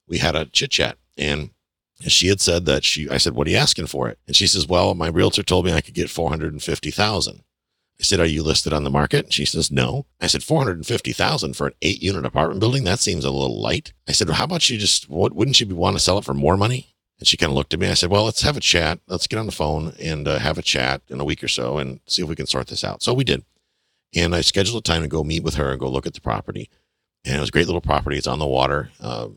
we 0.07 0.19
had 0.19 0.35
a 0.35 0.45
chit 0.45 0.71
chat. 0.71 0.97
And 1.17 1.51
she 2.01 2.27
had 2.27 2.39
said 2.39 2.65
that 2.65 2.83
she 2.83 3.09
I 3.09 3.17
said, 3.17 3.33
What 3.33 3.47
are 3.47 3.51
you 3.51 3.57
asking 3.57 3.87
for 3.87 4.07
it? 4.09 4.19
And 4.27 4.35
she 4.35 4.47
says, 4.47 4.67
Well, 4.67 4.93
my 4.93 5.07
realtor 5.07 5.43
told 5.43 5.65
me 5.65 5.73
I 5.73 5.81
could 5.81 5.93
get 5.95 6.09
four 6.09 6.29
hundred 6.29 6.53
and 6.53 6.63
fifty 6.63 6.91
thousand. 6.91 7.43
I 7.99 8.03
said, 8.03 8.19
"Are 8.19 8.25
you 8.27 8.43
listed 8.43 8.73
on 8.73 8.83
the 8.83 8.91
market?" 8.91 9.25
And 9.25 9.33
She 9.33 9.45
says, 9.45 9.71
"No." 9.71 10.05
I 10.21 10.27
said, 10.27 10.43
450,000 10.43 11.53
for 11.55 11.67
an 11.67 11.73
8-unit 11.81 12.25
apartment 12.25 12.59
building? 12.59 12.83
That 12.83 12.99
seems 12.99 13.25
a 13.25 13.31
little 13.31 13.59
light." 13.59 13.93
I 14.07 14.11
said, 14.11 14.27
well, 14.27 14.37
"How 14.37 14.43
about 14.43 14.69
you 14.69 14.77
just 14.77 15.09
what 15.09 15.33
wouldn't 15.33 15.59
you 15.59 15.75
want 15.75 15.95
to 15.95 15.99
sell 16.03 16.17
it 16.17 16.25
for 16.25 16.33
more 16.33 16.57
money?" 16.57 16.93
And 17.19 17.27
she 17.27 17.37
kind 17.37 17.51
of 17.51 17.55
looked 17.55 17.73
at 17.73 17.79
me. 17.79 17.87
I 17.87 17.95
said, 17.95 18.11
"Well, 18.11 18.25
let's 18.25 18.43
have 18.43 18.57
a 18.57 18.61
chat. 18.61 18.99
Let's 19.07 19.25
get 19.25 19.39
on 19.39 19.47
the 19.47 19.51
phone 19.51 19.93
and 19.99 20.27
uh, 20.27 20.37
have 20.37 20.59
a 20.59 20.61
chat 20.61 21.01
in 21.09 21.19
a 21.19 21.25
week 21.25 21.43
or 21.43 21.47
so 21.47 21.79
and 21.79 21.99
see 22.05 22.21
if 22.21 22.29
we 22.29 22.35
can 22.35 22.45
sort 22.45 22.67
this 22.67 22.83
out." 22.83 23.01
So 23.01 23.13
we 23.13 23.23
did. 23.23 23.43
And 24.17 24.33
I 24.33 24.41
scheduled 24.41 24.79
a 24.79 24.81
time 24.81 25.03
to 25.03 25.07
go 25.07 25.23
meet 25.23 25.43
with 25.43 25.55
her 25.55 25.69
and 25.69 25.79
go 25.79 25.87
look 25.87 26.07
at 26.07 26.15
the 26.15 26.21
property. 26.21 26.69
And 27.23 27.35
it 27.35 27.39
was 27.39 27.49
a 27.49 27.51
great 27.51 27.67
little 27.67 27.81
property. 27.81 28.17
It's 28.17 28.25
on 28.25 28.39
the 28.39 28.47
water, 28.47 28.89
uh, 28.99 29.27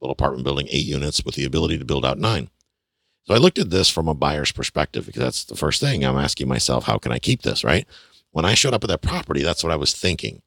little 0.00 0.12
apartment 0.12 0.44
building, 0.44 0.68
8 0.70 0.84
units 0.84 1.24
with 1.24 1.36
the 1.36 1.46
ability 1.46 1.78
to 1.78 1.86
build 1.86 2.04
out 2.04 2.18
9. 2.18 2.50
So 3.24 3.34
I 3.34 3.38
looked 3.38 3.58
at 3.58 3.70
this 3.70 3.88
from 3.88 4.08
a 4.08 4.14
buyer's 4.14 4.52
perspective 4.52 5.06
because 5.06 5.22
that's 5.22 5.44
the 5.44 5.56
first 5.56 5.80
thing 5.80 6.04
I'm 6.04 6.18
asking 6.18 6.48
myself, 6.48 6.84
how 6.84 6.98
can 6.98 7.12
I 7.12 7.18
keep 7.18 7.42
this, 7.42 7.64
right? 7.64 7.86
When 8.30 8.44
I 8.44 8.54
showed 8.54 8.74
up 8.74 8.84
at 8.84 8.88
that 8.88 9.02
property, 9.02 9.42
that's 9.42 9.64
what 9.64 9.72
I 9.72 9.76
was 9.76 9.94
thinking. 9.94 10.42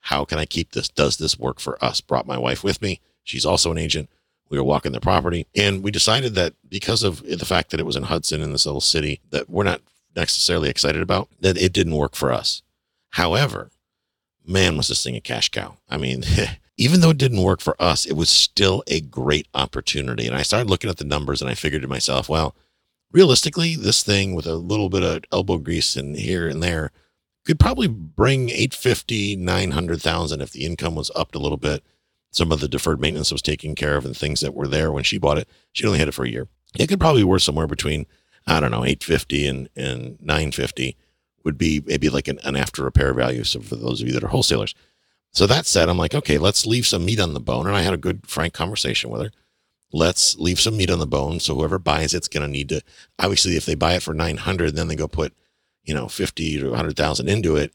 How 0.00 0.24
can 0.24 0.38
I 0.38 0.46
keep 0.46 0.72
this? 0.72 0.88
Does 0.88 1.18
this 1.18 1.38
work 1.38 1.60
for 1.60 1.82
us? 1.84 2.00
Brought 2.00 2.26
my 2.26 2.38
wife 2.38 2.64
with 2.64 2.80
me. 2.80 3.00
She's 3.24 3.44
also 3.44 3.70
an 3.70 3.78
agent. 3.78 4.08
We 4.48 4.56
were 4.56 4.64
walking 4.64 4.92
the 4.92 5.00
property 5.00 5.46
and 5.54 5.82
we 5.82 5.90
decided 5.90 6.34
that 6.36 6.54
because 6.66 7.02
of 7.02 7.22
the 7.22 7.44
fact 7.44 7.70
that 7.70 7.80
it 7.80 7.86
was 7.86 7.96
in 7.96 8.04
Hudson 8.04 8.40
in 8.40 8.52
this 8.52 8.64
little 8.64 8.80
city 8.80 9.20
that 9.30 9.50
we're 9.50 9.64
not 9.64 9.82
necessarily 10.16 10.70
excited 10.70 11.02
about, 11.02 11.28
that 11.40 11.58
it 11.58 11.74
didn't 11.74 11.96
work 11.96 12.14
for 12.16 12.32
us. 12.32 12.62
However, 13.10 13.70
man, 14.48 14.76
was 14.76 14.88
this 14.88 15.02
thing 15.02 15.16
a 15.16 15.20
cash 15.20 15.50
cow. 15.50 15.76
I 15.88 15.96
mean, 15.96 16.24
even 16.76 17.00
though 17.00 17.10
it 17.10 17.18
didn't 17.18 17.42
work 17.42 17.60
for 17.60 17.80
us, 17.80 18.06
it 18.06 18.14
was 18.14 18.28
still 18.28 18.82
a 18.86 19.00
great 19.00 19.46
opportunity. 19.54 20.26
And 20.26 20.36
I 20.36 20.42
started 20.42 20.70
looking 20.70 20.90
at 20.90 20.96
the 20.96 21.04
numbers 21.04 21.42
and 21.42 21.50
I 21.50 21.54
figured 21.54 21.82
to 21.82 21.88
myself, 21.88 22.28
well, 22.28 22.56
realistically, 23.12 23.76
this 23.76 24.02
thing 24.02 24.34
with 24.34 24.46
a 24.46 24.54
little 24.54 24.88
bit 24.88 25.02
of 25.02 25.22
elbow 25.32 25.58
grease 25.58 25.96
and 25.96 26.16
here 26.16 26.48
and 26.48 26.62
there 26.62 26.92
could 27.44 27.58
probably 27.58 27.88
bring 27.88 28.50
850, 28.50 29.36
900,000 29.36 30.40
if 30.40 30.50
the 30.50 30.64
income 30.64 30.94
was 30.94 31.10
upped 31.16 31.34
a 31.34 31.38
little 31.38 31.56
bit. 31.56 31.82
Some 32.30 32.52
of 32.52 32.60
the 32.60 32.68
deferred 32.68 33.00
maintenance 33.00 33.32
was 33.32 33.40
taken 33.40 33.74
care 33.74 33.96
of 33.96 34.04
and 34.04 34.16
things 34.16 34.40
that 34.40 34.54
were 34.54 34.68
there 34.68 34.92
when 34.92 35.02
she 35.02 35.18
bought 35.18 35.38
it. 35.38 35.48
She 35.72 35.86
only 35.86 35.98
had 35.98 36.08
it 36.08 36.14
for 36.14 36.26
a 36.26 36.30
year. 36.30 36.48
It 36.78 36.88
could 36.88 37.00
probably 37.00 37.22
be 37.22 37.24
worth 37.24 37.42
somewhere 37.42 37.66
between, 37.66 38.06
I 38.46 38.60
don't 38.60 38.70
know, 38.70 38.84
850 38.84 39.46
and, 39.46 39.68
and 39.74 40.20
950 40.20 40.96
would 41.48 41.58
be 41.58 41.82
maybe 41.86 42.10
like 42.10 42.28
an, 42.28 42.38
an 42.44 42.56
after 42.56 42.84
repair 42.84 43.14
value. 43.14 43.44
So 43.44 43.60
for 43.60 43.76
those 43.76 44.00
of 44.00 44.06
you 44.06 44.14
that 44.14 44.24
are 44.24 44.28
wholesalers. 44.28 44.74
So 45.32 45.46
that 45.46 45.66
said, 45.66 45.88
I'm 45.88 45.98
like, 45.98 46.14
okay, 46.14 46.38
let's 46.38 46.66
leave 46.66 46.86
some 46.86 47.04
meat 47.04 47.20
on 47.20 47.34
the 47.34 47.40
bone. 47.40 47.66
And 47.66 47.76
I 47.76 47.82
had 47.82 47.94
a 47.94 47.98
good, 47.98 48.26
frank 48.26 48.54
conversation 48.54 49.10
with 49.10 49.22
her. 49.22 49.30
Let's 49.92 50.36
leave 50.36 50.60
some 50.60 50.76
meat 50.76 50.90
on 50.90 50.98
the 50.98 51.06
bone. 51.06 51.40
So 51.40 51.54
whoever 51.54 51.78
buys 51.78 52.12
it's 52.12 52.28
going 52.28 52.46
to 52.46 52.52
need 52.52 52.68
to, 52.68 52.82
obviously, 53.18 53.56
if 53.56 53.64
they 53.64 53.74
buy 53.74 53.94
it 53.94 54.02
for 54.02 54.14
900, 54.14 54.74
then 54.74 54.88
they 54.88 54.96
go 54.96 55.08
put 55.08 55.34
you 55.88 55.94
know, 55.94 56.06
50 56.06 56.60
to 56.60 56.68
100,000 56.68 57.28
into 57.28 57.56
it, 57.56 57.72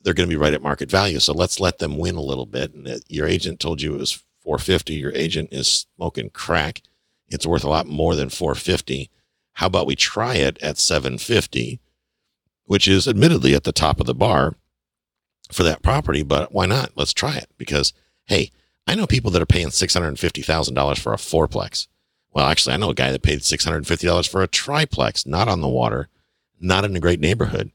they're 0.00 0.14
going 0.14 0.28
to 0.28 0.32
be 0.32 0.40
right 0.40 0.54
at 0.54 0.62
market 0.62 0.88
value. 0.88 1.18
So 1.18 1.34
let's 1.34 1.58
let 1.58 1.80
them 1.80 1.98
win 1.98 2.14
a 2.14 2.22
little 2.22 2.46
bit. 2.46 2.72
And 2.72 3.02
your 3.08 3.26
agent 3.26 3.58
told 3.58 3.82
you 3.82 3.94
it 3.94 3.98
was 3.98 4.22
450. 4.42 4.94
Your 4.94 5.12
agent 5.12 5.48
is 5.52 5.86
smoking 5.96 6.30
crack. 6.30 6.82
It's 7.28 7.44
worth 7.44 7.64
a 7.64 7.68
lot 7.68 7.88
more 7.88 8.14
than 8.14 8.30
450. 8.30 9.10
How 9.54 9.66
about 9.66 9.88
we 9.88 9.96
try 9.96 10.36
it 10.36 10.56
at 10.62 10.78
750, 10.78 11.80
which 12.66 12.86
is 12.86 13.08
admittedly 13.08 13.54
at 13.54 13.64
the 13.64 13.72
top 13.72 14.00
of 14.00 14.06
the 14.06 14.14
bar 14.14 14.54
for 15.50 15.62
that 15.62 15.82
property, 15.82 16.22
but 16.22 16.52
why 16.52 16.66
not? 16.66 16.92
Let's 16.96 17.12
try 17.12 17.36
it 17.36 17.48
because, 17.56 17.92
hey, 18.26 18.50
I 18.86 18.94
know 18.94 19.06
people 19.06 19.30
that 19.32 19.42
are 19.42 19.46
paying 19.46 19.68
$650,000 19.68 20.98
for 20.98 21.12
a 21.12 21.16
fourplex. 21.16 21.86
Well, 22.32 22.46
actually, 22.46 22.74
I 22.74 22.76
know 22.76 22.90
a 22.90 22.94
guy 22.94 23.12
that 23.12 23.22
paid 23.22 23.40
$650 23.40 24.28
for 24.28 24.42
a 24.42 24.48
triplex, 24.48 25.26
not 25.26 25.48
on 25.48 25.60
the 25.60 25.68
water, 25.68 26.08
not 26.60 26.84
in 26.84 26.94
a 26.94 27.00
great 27.00 27.20
neighborhood. 27.20 27.70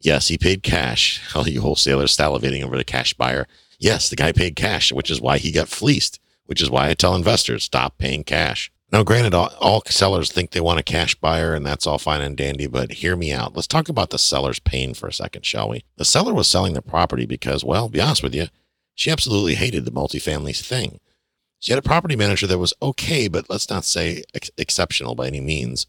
Yes, 0.00 0.28
he 0.28 0.36
paid 0.36 0.62
cash. 0.62 1.22
All 1.34 1.48
you 1.48 1.62
wholesalers 1.62 2.16
salivating 2.16 2.62
over 2.62 2.76
the 2.76 2.84
cash 2.84 3.14
buyer. 3.14 3.46
Yes, 3.78 4.08
the 4.08 4.16
guy 4.16 4.32
paid 4.32 4.56
cash, 4.56 4.92
which 4.92 5.10
is 5.10 5.20
why 5.20 5.38
he 5.38 5.50
got 5.50 5.68
fleeced, 5.68 6.20
which 6.46 6.60
is 6.60 6.70
why 6.70 6.88
I 6.88 6.94
tell 6.94 7.14
investors 7.14 7.64
stop 7.64 7.98
paying 7.98 8.24
cash. 8.24 8.70
Now, 8.94 9.02
granted, 9.02 9.34
all, 9.34 9.52
all, 9.60 9.82
sellers 9.86 10.30
think 10.30 10.52
they 10.52 10.60
want 10.60 10.78
a 10.78 10.84
cash 10.84 11.16
buyer, 11.16 11.52
and 11.52 11.66
that's 11.66 11.86
all 11.86 11.98
fine 11.98 12.22
and 12.22 12.36
dandy, 12.36 12.68
but 12.68 12.92
hear 12.92 13.16
me 13.16 13.32
out. 13.32 13.54
Let's 13.54 13.66
talk 13.66 13.88
about 13.88 14.10
the 14.10 14.18
seller's 14.18 14.60
pain 14.60 14.94
for 14.94 15.08
a 15.08 15.12
second, 15.12 15.44
shall 15.44 15.68
we? 15.68 15.84
The 15.96 16.04
seller 16.04 16.32
was 16.32 16.46
selling 16.46 16.74
the 16.74 16.80
property 16.80 17.26
because, 17.26 17.64
well, 17.64 17.88
be 17.88 18.00
honest 18.00 18.22
with 18.22 18.36
you, 18.36 18.46
she 18.94 19.10
absolutely 19.10 19.56
hated 19.56 19.84
the 19.84 19.90
multifamily 19.90 20.56
thing. 20.58 21.00
She 21.58 21.72
had 21.72 21.78
a 21.78 21.82
property 21.82 22.14
manager 22.14 22.46
that 22.46 22.58
was 22.58 22.72
okay, 22.80 23.28
but 23.28 23.50
let's 23.50 23.68
not 23.68 23.84
say 23.84 24.22
ex- 24.32 24.52
exceptional 24.56 25.14
by 25.14 25.26
any 25.26 25.40
means 25.40 25.86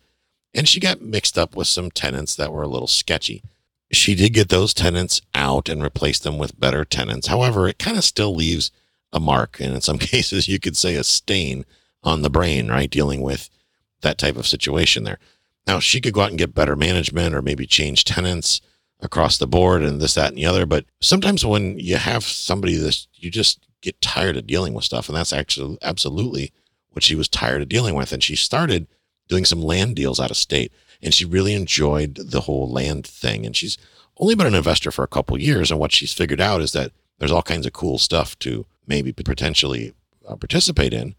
and 0.55 0.67
she 0.67 0.79
got 0.79 1.01
mixed 1.01 1.37
up 1.37 1.55
with 1.55 1.67
some 1.67 1.91
tenants 1.91 2.33
that 2.35 2.51
were 2.51 2.63
a 2.63 2.67
little 2.67 2.87
sketchy. 2.87 3.43
She 3.91 4.15
did 4.15 4.33
get 4.33 4.49
those 4.49 4.73
tenants 4.73 5.21
out 5.35 5.69
and 5.69 5.83
replace 5.83 6.17
them 6.17 6.37
with 6.37 6.59
better 6.59 6.85
tenants. 6.85 7.27
However, 7.27 7.67
it 7.67 7.77
kind 7.77 7.97
of 7.97 8.05
still 8.05 8.33
leaves 8.33 8.71
a 9.11 9.19
mark, 9.19 9.59
and 9.59 9.75
in 9.75 9.81
some 9.81 9.99
cases, 9.99 10.47
you 10.47 10.59
could 10.59 10.77
say 10.77 10.95
a 10.95 11.03
stain 11.03 11.65
on 12.05 12.21
the 12.21 12.29
brain, 12.29 12.69
right? 12.69 12.89
Dealing 12.89 13.21
with 13.21 13.49
that 14.01 14.17
type 14.17 14.37
of 14.37 14.47
situation 14.47 15.03
there. 15.03 15.19
Now, 15.67 15.79
she 15.79 15.99
could 15.99 16.13
go 16.13 16.21
out 16.21 16.29
and 16.29 16.37
get 16.37 16.53
better 16.53 16.75
management 16.75 17.33
or 17.33 17.41
maybe 17.41 17.65
change 17.65 18.03
tenants 18.03 18.61
across 19.01 19.37
the 19.37 19.47
board 19.47 19.83
and 19.83 19.99
this, 19.99 20.13
that, 20.13 20.29
and 20.29 20.37
the 20.37 20.45
other. 20.45 20.65
But 20.65 20.85
sometimes 21.01 21.43
when 21.45 21.77
you 21.79 21.97
have 21.97 22.23
somebody 22.23 22.75
that 22.75 23.07
you 23.15 23.31
just 23.31 23.65
get 23.81 23.99
tired 24.01 24.37
of 24.37 24.47
dealing 24.47 24.73
with 24.73 24.83
stuff, 24.83 25.09
and 25.09 25.17
that's 25.17 25.33
actually 25.33 25.77
absolutely 25.81 26.53
what 26.91 27.03
she 27.03 27.15
was 27.15 27.27
tired 27.27 27.61
of 27.61 27.69
dealing 27.69 27.95
with. 27.95 28.13
And 28.13 28.23
she 28.23 28.35
started 28.35 28.87
doing 29.27 29.45
some 29.45 29.61
land 29.61 29.95
deals 29.95 30.19
out 30.19 30.31
of 30.31 30.37
state. 30.37 30.71
And 31.01 31.13
she 31.13 31.25
really 31.25 31.53
enjoyed 31.53 32.15
the 32.15 32.41
whole 32.41 32.71
land 32.71 33.05
thing. 33.05 33.45
And 33.45 33.55
she's 33.55 33.77
only 34.17 34.33
been 34.33 34.47
an 34.47 34.55
investor 34.55 34.91
for 34.91 35.03
a 35.03 35.09
couple 35.09 35.37
years. 35.39 35.71
And 35.71 35.79
what 35.79 35.91
she's 35.91 36.13
figured 36.13 36.39
out 36.39 36.61
is 36.61 36.71
that 36.71 36.91
there's 37.19 37.31
all 37.31 37.41
kinds 37.41 37.65
of 37.65 37.73
cool 37.73 37.97
stuff 37.97 38.37
to 38.39 38.65
maybe 38.87 39.11
potentially 39.11 39.93
uh, 40.27 40.35
participate 40.35 40.93
in. 40.93 41.15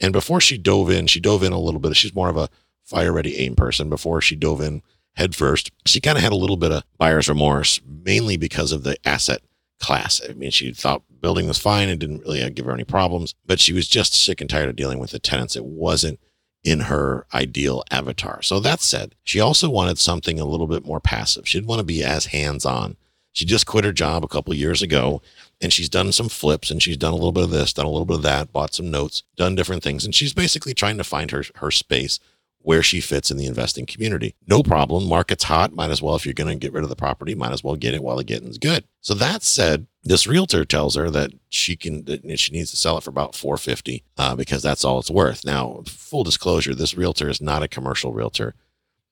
And 0.00 0.12
before 0.12 0.40
she 0.40 0.58
dove 0.58 0.90
in, 0.90 1.06
she 1.06 1.20
dove 1.20 1.42
in 1.42 1.52
a 1.52 1.60
little 1.60 1.80
bit. 1.80 1.96
She's 1.96 2.14
more 2.14 2.28
of 2.28 2.36
a 2.36 2.48
fire 2.84 3.12
ready 3.12 3.36
aim 3.38 3.54
person 3.54 3.88
before 3.88 4.20
she 4.20 4.36
dove 4.36 4.60
in 4.60 4.82
headfirst. 5.16 5.70
She 5.86 6.00
kind 6.00 6.18
of 6.18 6.24
had 6.24 6.32
a 6.32 6.36
little 6.36 6.56
bit 6.56 6.72
of 6.72 6.84
buyer's 6.98 7.28
remorse, 7.28 7.80
mainly 7.86 8.36
because 8.36 8.72
of 8.72 8.82
the 8.82 8.96
asset 9.06 9.40
class. 9.80 10.20
I 10.28 10.32
mean, 10.32 10.50
she 10.50 10.72
thought 10.72 11.02
building 11.20 11.46
was 11.46 11.58
fine 11.58 11.88
and 11.88 11.98
didn't 11.98 12.20
really 12.20 12.42
uh, 12.42 12.50
give 12.50 12.66
her 12.66 12.72
any 12.72 12.84
problems, 12.84 13.34
but 13.46 13.60
she 13.60 13.72
was 13.72 13.88
just 13.88 14.14
sick 14.14 14.40
and 14.40 14.50
tired 14.50 14.68
of 14.68 14.76
dealing 14.76 14.98
with 14.98 15.10
the 15.10 15.18
tenants. 15.18 15.56
It 15.56 15.64
wasn't 15.64 16.20
in 16.62 16.80
her 16.80 17.26
ideal 17.34 17.84
avatar. 17.90 18.40
So 18.42 18.58
that 18.60 18.80
said, 18.80 19.14
she 19.22 19.40
also 19.40 19.68
wanted 19.68 19.98
something 19.98 20.40
a 20.40 20.46
little 20.46 20.66
bit 20.66 20.84
more 20.86 21.00
passive. 21.00 21.46
She 21.46 21.58
didn't 21.58 21.68
want 21.68 21.80
to 21.80 21.84
be 21.84 22.02
as 22.02 22.26
hands 22.26 22.64
on. 22.64 22.96
She 23.32 23.44
just 23.44 23.66
quit 23.66 23.84
her 23.84 23.92
job 23.92 24.24
a 24.24 24.28
couple 24.28 24.54
years 24.54 24.80
ago 24.80 25.20
and 25.60 25.72
she's 25.72 25.88
done 25.88 26.12
some 26.12 26.28
flips 26.28 26.70
and 26.70 26.82
she's 26.82 26.96
done 26.96 27.12
a 27.12 27.16
little 27.16 27.32
bit 27.32 27.44
of 27.44 27.50
this, 27.50 27.72
done 27.72 27.86
a 27.86 27.90
little 27.90 28.06
bit 28.06 28.16
of 28.16 28.22
that, 28.22 28.52
bought 28.52 28.74
some 28.74 28.90
notes, 28.90 29.22
done 29.36 29.54
different 29.54 29.82
things. 29.82 30.04
And 30.04 30.14
she's 30.14 30.32
basically 30.32 30.74
trying 30.74 30.98
to 30.98 31.04
find 31.04 31.30
her, 31.30 31.44
her 31.56 31.70
space 31.70 32.18
where 32.64 32.82
she 32.82 33.00
fits 33.00 33.30
in 33.30 33.36
the 33.36 33.44
investing 33.44 33.84
community. 33.84 34.34
No 34.48 34.62
problem. 34.62 35.06
Market's 35.06 35.44
hot. 35.44 35.74
Might 35.74 35.90
as 35.90 36.00
well, 36.00 36.16
if 36.16 36.24
you're 36.24 36.32
going 36.32 36.48
to 36.48 36.58
get 36.58 36.72
rid 36.72 36.82
of 36.82 36.88
the 36.88 36.96
property, 36.96 37.34
might 37.34 37.52
as 37.52 37.62
well 37.62 37.76
get 37.76 37.92
it 37.92 38.02
while 38.02 38.16
the 38.16 38.24
getting's 38.24 38.56
good. 38.56 38.84
So 39.02 39.12
that 39.14 39.42
said, 39.42 39.86
this 40.02 40.26
realtor 40.26 40.64
tells 40.64 40.94
her 40.96 41.10
that 41.10 41.32
she 41.50 41.76
can, 41.76 42.04
that 42.06 42.38
she 42.38 42.52
needs 42.52 42.70
to 42.70 42.76
sell 42.78 42.96
it 42.96 43.04
for 43.04 43.10
about 43.10 43.34
450 43.34 44.02
uh, 44.16 44.34
because 44.34 44.62
that's 44.62 44.82
all 44.82 44.98
it's 44.98 45.10
worth. 45.10 45.44
Now, 45.44 45.82
full 45.86 46.24
disclosure, 46.24 46.74
this 46.74 46.96
realtor 46.96 47.28
is 47.28 47.40
not 47.40 47.62
a 47.62 47.68
commercial 47.68 48.14
realtor. 48.14 48.54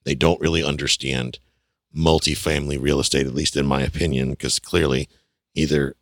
They 0.04 0.14
don't 0.14 0.40
really 0.40 0.64
understand 0.64 1.38
multifamily 1.94 2.80
real 2.80 3.00
estate, 3.00 3.26
at 3.26 3.34
least 3.34 3.54
in 3.54 3.66
my 3.66 3.82
opinion, 3.82 4.30
because 4.30 4.58
clearly 4.58 5.11
either 5.54 5.94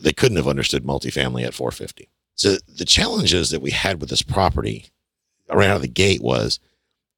they 0.00 0.12
couldn't 0.12 0.36
have 0.36 0.48
understood 0.48 0.84
multifamily 0.84 1.44
at 1.44 1.54
450. 1.54 2.08
So 2.34 2.56
the 2.68 2.84
challenges 2.84 3.50
that 3.50 3.62
we 3.62 3.70
had 3.70 4.00
with 4.00 4.10
this 4.10 4.22
property 4.22 4.86
right 5.48 5.68
out 5.68 5.76
of 5.76 5.82
the 5.82 5.88
gate 5.88 6.22
was 6.22 6.58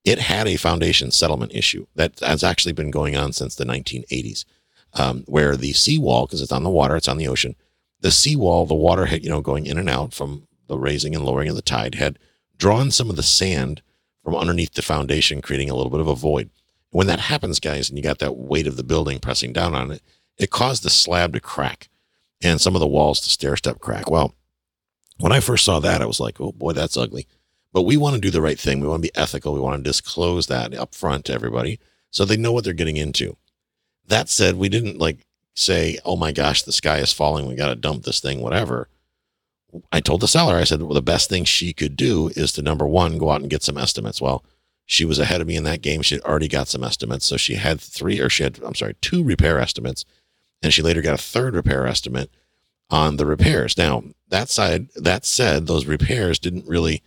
it 0.05 0.19
had 0.19 0.49
a 0.49 0.57
foundation 0.57 1.11
settlement 1.11 1.55
issue 1.55 1.87
that 1.95 2.19
has 2.21 2.43
actually 2.43 2.73
been 2.73 2.91
going 2.91 3.17
on 3.17 3.33
since 3.33 3.55
the 3.55 3.65
1980s, 3.65 4.45
um, 4.95 5.25
where 5.27 5.57
the 5.57 5.73
seawall, 5.73 6.27
because 6.27 6.43
it's 6.43 6.53
on 6.53 6.65
the 6.65 6.71
water, 6.71 6.97
it's 6.97 7.09
on 7.09 7.19
the 7.19 7.29
ocean, 7.29 7.55
the 8.01 8.11
seawall, 8.11 8.67
the 8.67 8.75
water 8.75 9.07
had, 9.07 9.23
you 9.23 9.31
know, 9.31 9.41
going 9.41 9.67
in 9.67 9.79
and 9.79 9.89
out 9.89 10.13
from 10.13 10.49
the 10.67 10.79
raising 10.79 11.15
and 11.15 11.25
lowering 11.25 11.49
of 11.49 11.57
the 11.57 11.63
tide, 11.63 11.95
had 11.95 12.19
drawn 12.57 12.91
some 12.91 13.09
of 13.09 13.17
the 13.17 13.23
sand 13.23 13.81
from 14.25 14.35
underneath 14.35 14.75
the 14.75 14.83
foundation, 14.83 15.41
creating 15.41 15.71
a 15.71 15.75
little 15.75 15.91
bit 15.91 16.01
of 16.01 16.09
a 16.09 16.15
void. 16.15 16.51
When 16.91 17.07
that 17.07 17.21
happens, 17.21 17.61
guys, 17.61 17.89
and 17.89 17.97
you 17.97 18.03
got 18.03 18.19
that 18.19 18.37
weight 18.37 18.67
of 18.67 18.77
the 18.77 18.83
building 18.83 19.19
pressing 19.21 19.53
down 19.53 19.75
on 19.75 19.93
it, 19.93 20.03
it 20.37 20.51
caused 20.51 20.83
the 20.83 20.91
slab 20.91 21.33
to 21.35 21.41
crack 21.41 21.89
and 22.43 22.61
some 22.61 22.75
of 22.75 22.81
the 22.81 22.87
walls 22.87 23.21
to 23.21 23.31
stair 23.31 23.57
step 23.57 23.79
crack. 23.79 24.11
Well, 24.11 24.35
when 25.19 25.33
I 25.33 25.41
first 25.41 25.65
saw 25.65 25.81
that, 25.81 26.03
I 26.03 26.07
was 26.07 26.21
like, 26.21 26.41
oh 26.41 26.53
boy, 26.53 26.73
that's 26.73 26.97
ugly. 26.97 27.27
But 27.73 27.83
we 27.83 27.97
want 27.97 28.15
to 28.15 28.21
do 28.21 28.31
the 28.31 28.43
right 28.43 28.59
thing. 28.59 28.81
We 28.81 28.89
want 28.89 29.03
to 29.03 29.09
be 29.09 29.17
ethical. 29.17 29.55
We 29.55 29.61
want 29.61 29.77
to 29.77 29.89
disclose 29.89 30.47
that 30.49 30.75
up 30.75 30.95
front 30.95 31.25
to 31.27 31.33
everybody 31.33 31.79
so 32.11 32.25
they 32.25 32.37
know 32.37 32.53
what 32.53 32.65
they're 32.65 32.75
getting 32.75 32.97
into. 32.99 33.37
That 34.07 34.29
said, 34.29 34.57
we 34.57 34.69
didn't 34.69 34.99
like 34.99 35.27
say, 35.55 35.99
oh 36.05 36.17
my 36.17 36.33
gosh, 36.33 36.63
the 36.63 36.73
sky 36.73 36.99
is 36.99 37.13
falling. 37.13 37.47
We 37.47 37.55
got 37.55 37.69
to 37.69 37.77
dump 37.77 38.05
this 38.05 38.21
thing, 38.21 38.41
whatever. 38.41 38.89
I 39.91 40.01
told 40.01 40.21
the 40.21 40.29
seller, 40.29 40.57
I 40.57 40.65
said, 40.65 40.83
well, 40.83 40.93
the 40.93 41.01
best 41.01 41.31
thing 41.31 41.45
she 41.45 41.73
could 41.73 41.97
do 41.97 42.29
is 42.37 42.53
to 42.53 42.63
number 42.63 42.87
one, 42.87 43.17
go 43.17 43.31
out 43.31 43.41
and 43.41 43.49
get 43.49 43.63
some 43.63 43.79
estimates. 43.79 44.21
Well, 44.21 44.45
she 44.85 45.07
was 45.07 45.19
ahead 45.19 45.41
of 45.41 45.47
me 45.47 45.57
in 45.57 45.65
that 45.65 45.81
game. 45.81 46.03
She 46.03 46.17
had 46.17 46.25
already 46.25 46.49
got 46.49 46.69
some 46.69 46.85
estimates. 46.85 47.25
So 47.25 47.39
she 47.39 47.55
had 47.55 47.81
three, 47.81 48.21
or 48.21 48.29
she 48.29 48.43
had, 48.43 48.61
I'm 48.63 48.75
sorry, 48.75 48.97
two 49.01 49.25
repair 49.25 49.59
estimates. 49.59 50.05
And 50.63 50.73
she 50.73 50.83
later 50.83 51.03
got 51.03 51.15
a 51.15 51.23
third 51.23 51.55
repair 51.55 51.87
estimate 51.87 52.31
on 52.89 53.17
the 53.17 53.27
repairs. 53.27 53.77
Now, 53.77 54.05
that 54.29 54.49
side, 54.49 54.89
that 54.95 55.25
said, 55.25 55.67
those 55.67 55.87
repairs 55.87 56.39
didn't 56.39 56.69
really 56.69 57.03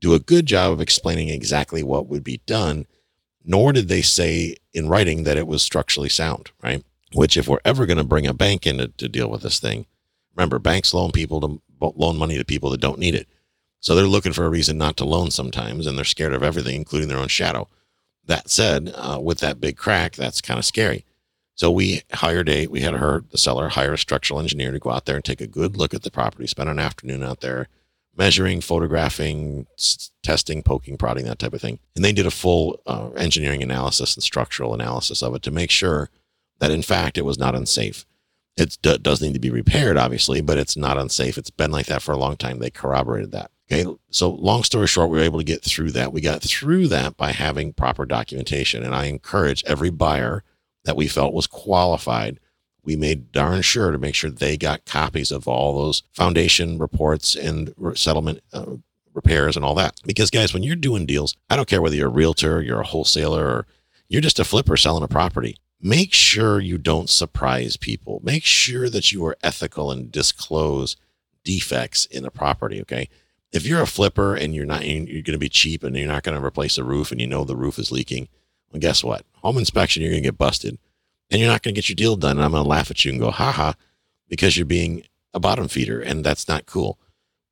do 0.00 0.14
a 0.14 0.20
good 0.20 0.46
job 0.46 0.72
of 0.72 0.80
explaining 0.80 1.28
exactly 1.28 1.82
what 1.82 2.06
would 2.06 2.22
be 2.22 2.40
done, 2.46 2.86
nor 3.44 3.72
did 3.72 3.88
they 3.88 4.02
say 4.02 4.56
in 4.74 4.88
writing 4.88 5.24
that 5.24 5.38
it 5.38 5.46
was 5.46 5.62
structurally 5.62 6.08
sound, 6.08 6.50
right? 6.62 6.84
Which, 7.14 7.36
if 7.36 7.48
we're 7.48 7.60
ever 7.64 7.86
going 7.86 7.96
to 7.98 8.04
bring 8.04 8.26
a 8.26 8.34
bank 8.34 8.66
in 8.66 8.78
to, 8.78 8.88
to 8.88 9.08
deal 9.08 9.30
with 9.30 9.42
this 9.42 9.58
thing, 9.58 9.86
remember, 10.36 10.58
banks 10.58 10.92
loan 10.92 11.10
people 11.10 11.40
to 11.40 11.62
loan 11.80 12.18
money 12.18 12.36
to 12.36 12.44
people 12.44 12.70
that 12.70 12.80
don't 12.80 12.98
need 12.98 13.14
it. 13.14 13.28
So 13.80 13.94
they're 13.94 14.06
looking 14.06 14.32
for 14.32 14.44
a 14.44 14.50
reason 14.50 14.76
not 14.76 14.96
to 14.98 15.04
loan 15.04 15.30
sometimes, 15.30 15.86
and 15.86 15.96
they're 15.96 16.04
scared 16.04 16.34
of 16.34 16.42
everything, 16.42 16.76
including 16.76 17.08
their 17.08 17.18
own 17.18 17.28
shadow. 17.28 17.68
That 18.26 18.50
said, 18.50 18.92
uh, 18.94 19.18
with 19.22 19.38
that 19.38 19.60
big 19.60 19.76
crack, 19.76 20.14
that's 20.14 20.40
kind 20.40 20.58
of 20.58 20.64
scary. 20.64 21.04
So 21.58 21.72
we 21.72 22.02
hired 22.12 22.48
a, 22.48 22.68
we 22.68 22.82
had 22.82 22.94
her, 22.94 23.24
the 23.32 23.36
seller, 23.36 23.68
hire 23.68 23.94
a 23.94 23.98
structural 23.98 24.38
engineer 24.38 24.70
to 24.70 24.78
go 24.78 24.90
out 24.90 25.06
there 25.06 25.16
and 25.16 25.24
take 25.24 25.40
a 25.40 25.46
good 25.48 25.76
look 25.76 25.92
at 25.92 26.02
the 26.04 26.10
property, 26.10 26.46
spend 26.46 26.68
an 26.68 26.78
afternoon 26.78 27.24
out 27.24 27.40
there, 27.40 27.66
measuring, 28.16 28.60
photographing, 28.60 29.66
s- 29.76 30.12
testing, 30.22 30.62
poking, 30.62 30.96
prodding, 30.96 31.24
that 31.24 31.40
type 31.40 31.52
of 31.52 31.60
thing. 31.60 31.80
And 31.96 32.04
they 32.04 32.12
did 32.12 32.26
a 32.26 32.30
full 32.30 32.80
uh, 32.86 33.10
engineering 33.16 33.60
analysis 33.60 34.14
and 34.14 34.22
structural 34.22 34.72
analysis 34.72 35.20
of 35.20 35.34
it 35.34 35.42
to 35.42 35.50
make 35.50 35.72
sure 35.72 36.10
that, 36.60 36.70
in 36.70 36.82
fact, 36.82 37.18
it 37.18 37.24
was 37.24 37.40
not 37.40 37.56
unsafe. 37.56 38.06
It 38.56 38.78
d- 38.80 38.98
does 38.98 39.20
need 39.20 39.34
to 39.34 39.40
be 39.40 39.50
repaired, 39.50 39.96
obviously, 39.96 40.40
but 40.40 40.58
it's 40.58 40.76
not 40.76 40.96
unsafe. 40.96 41.36
It's 41.36 41.50
been 41.50 41.72
like 41.72 41.86
that 41.86 42.02
for 42.02 42.12
a 42.12 42.18
long 42.18 42.36
time. 42.36 42.60
They 42.60 42.70
corroborated 42.70 43.32
that. 43.32 43.50
Okay. 43.70 43.84
So, 44.10 44.30
long 44.30 44.62
story 44.62 44.86
short, 44.86 45.10
we 45.10 45.18
were 45.18 45.24
able 45.24 45.40
to 45.40 45.44
get 45.44 45.64
through 45.64 45.90
that. 45.92 46.12
We 46.12 46.20
got 46.20 46.40
through 46.40 46.86
that 46.88 47.16
by 47.16 47.32
having 47.32 47.72
proper 47.72 48.06
documentation. 48.06 48.84
And 48.84 48.94
I 48.94 49.06
encourage 49.06 49.64
every 49.64 49.90
buyer 49.90 50.44
that 50.84 50.96
we 50.96 51.08
felt 51.08 51.34
was 51.34 51.46
qualified 51.46 52.40
we 52.88 52.96
made 52.96 53.32
darn 53.32 53.60
sure 53.60 53.90
to 53.90 53.98
make 53.98 54.14
sure 54.14 54.30
they 54.30 54.56
got 54.56 54.86
copies 54.86 55.30
of 55.30 55.46
all 55.46 55.74
those 55.74 56.04
foundation 56.14 56.78
reports 56.78 57.36
and 57.36 57.74
settlement 57.94 58.40
uh, 58.54 58.76
repairs 59.12 59.56
and 59.56 59.64
all 59.64 59.74
that. 59.74 60.00
Because 60.06 60.30
guys, 60.30 60.54
when 60.54 60.62
you're 60.62 60.74
doing 60.74 61.04
deals, 61.04 61.36
I 61.50 61.56
don't 61.56 61.68
care 61.68 61.82
whether 61.82 61.96
you're 61.96 62.08
a 62.08 62.10
realtor, 62.10 62.62
you're 62.62 62.80
a 62.80 62.86
wholesaler, 62.86 63.44
or 63.44 63.66
you're 64.08 64.22
just 64.22 64.38
a 64.38 64.44
flipper 64.44 64.78
selling 64.78 65.02
a 65.02 65.08
property. 65.08 65.58
Make 65.82 66.14
sure 66.14 66.60
you 66.60 66.78
don't 66.78 67.10
surprise 67.10 67.76
people. 67.76 68.22
Make 68.24 68.44
sure 68.44 68.88
that 68.88 69.12
you 69.12 69.22
are 69.26 69.36
ethical 69.42 69.90
and 69.90 70.10
disclose 70.10 70.96
defects 71.44 72.06
in 72.06 72.24
a 72.24 72.30
property. 72.30 72.80
Okay. 72.80 73.10
If 73.52 73.66
you're 73.66 73.82
a 73.82 73.86
flipper 73.86 74.34
and 74.34 74.54
you're 74.54 74.64
not, 74.64 74.86
you're 74.86 75.22
going 75.22 75.34
to 75.34 75.38
be 75.38 75.50
cheap 75.50 75.82
and 75.82 75.94
you're 75.94 76.08
not 76.08 76.22
going 76.22 76.38
to 76.40 76.44
replace 76.44 76.78
a 76.78 76.84
roof 76.84 77.12
and 77.12 77.20
you 77.20 77.26
know 77.26 77.44
the 77.44 77.54
roof 77.54 77.78
is 77.78 77.92
leaking, 77.92 78.28
well, 78.70 78.80
guess 78.80 79.02
what? 79.02 79.24
Home 79.42 79.58
inspection, 79.58 80.02
you're 80.02 80.12
going 80.12 80.22
to 80.22 80.28
get 80.28 80.38
busted 80.38 80.78
and 81.30 81.40
you're 81.40 81.50
not 81.50 81.62
going 81.62 81.74
to 81.74 81.78
get 81.78 81.88
your 81.88 81.96
deal 81.96 82.16
done. 82.16 82.36
And 82.36 82.44
I'm 82.44 82.52
going 82.52 82.62
to 82.62 82.68
laugh 82.68 82.90
at 82.90 83.04
you 83.04 83.12
and 83.12 83.20
go, 83.20 83.30
haha, 83.30 83.72
because 84.28 84.56
you're 84.56 84.66
being 84.66 85.04
a 85.34 85.40
bottom 85.40 85.68
feeder 85.68 86.00
and 86.00 86.24
that's 86.24 86.48
not 86.48 86.66
cool. 86.66 86.98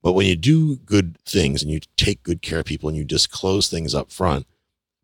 But 0.02 0.12
when 0.12 0.26
you 0.26 0.36
do 0.36 0.76
good 0.76 1.18
things 1.26 1.62
and 1.62 1.70
you 1.70 1.80
take 1.96 2.22
good 2.22 2.42
care 2.42 2.60
of 2.60 2.66
people 2.66 2.88
and 2.88 2.96
you 2.96 3.04
disclose 3.04 3.68
things 3.68 3.94
up 3.94 4.10
front, 4.10 4.46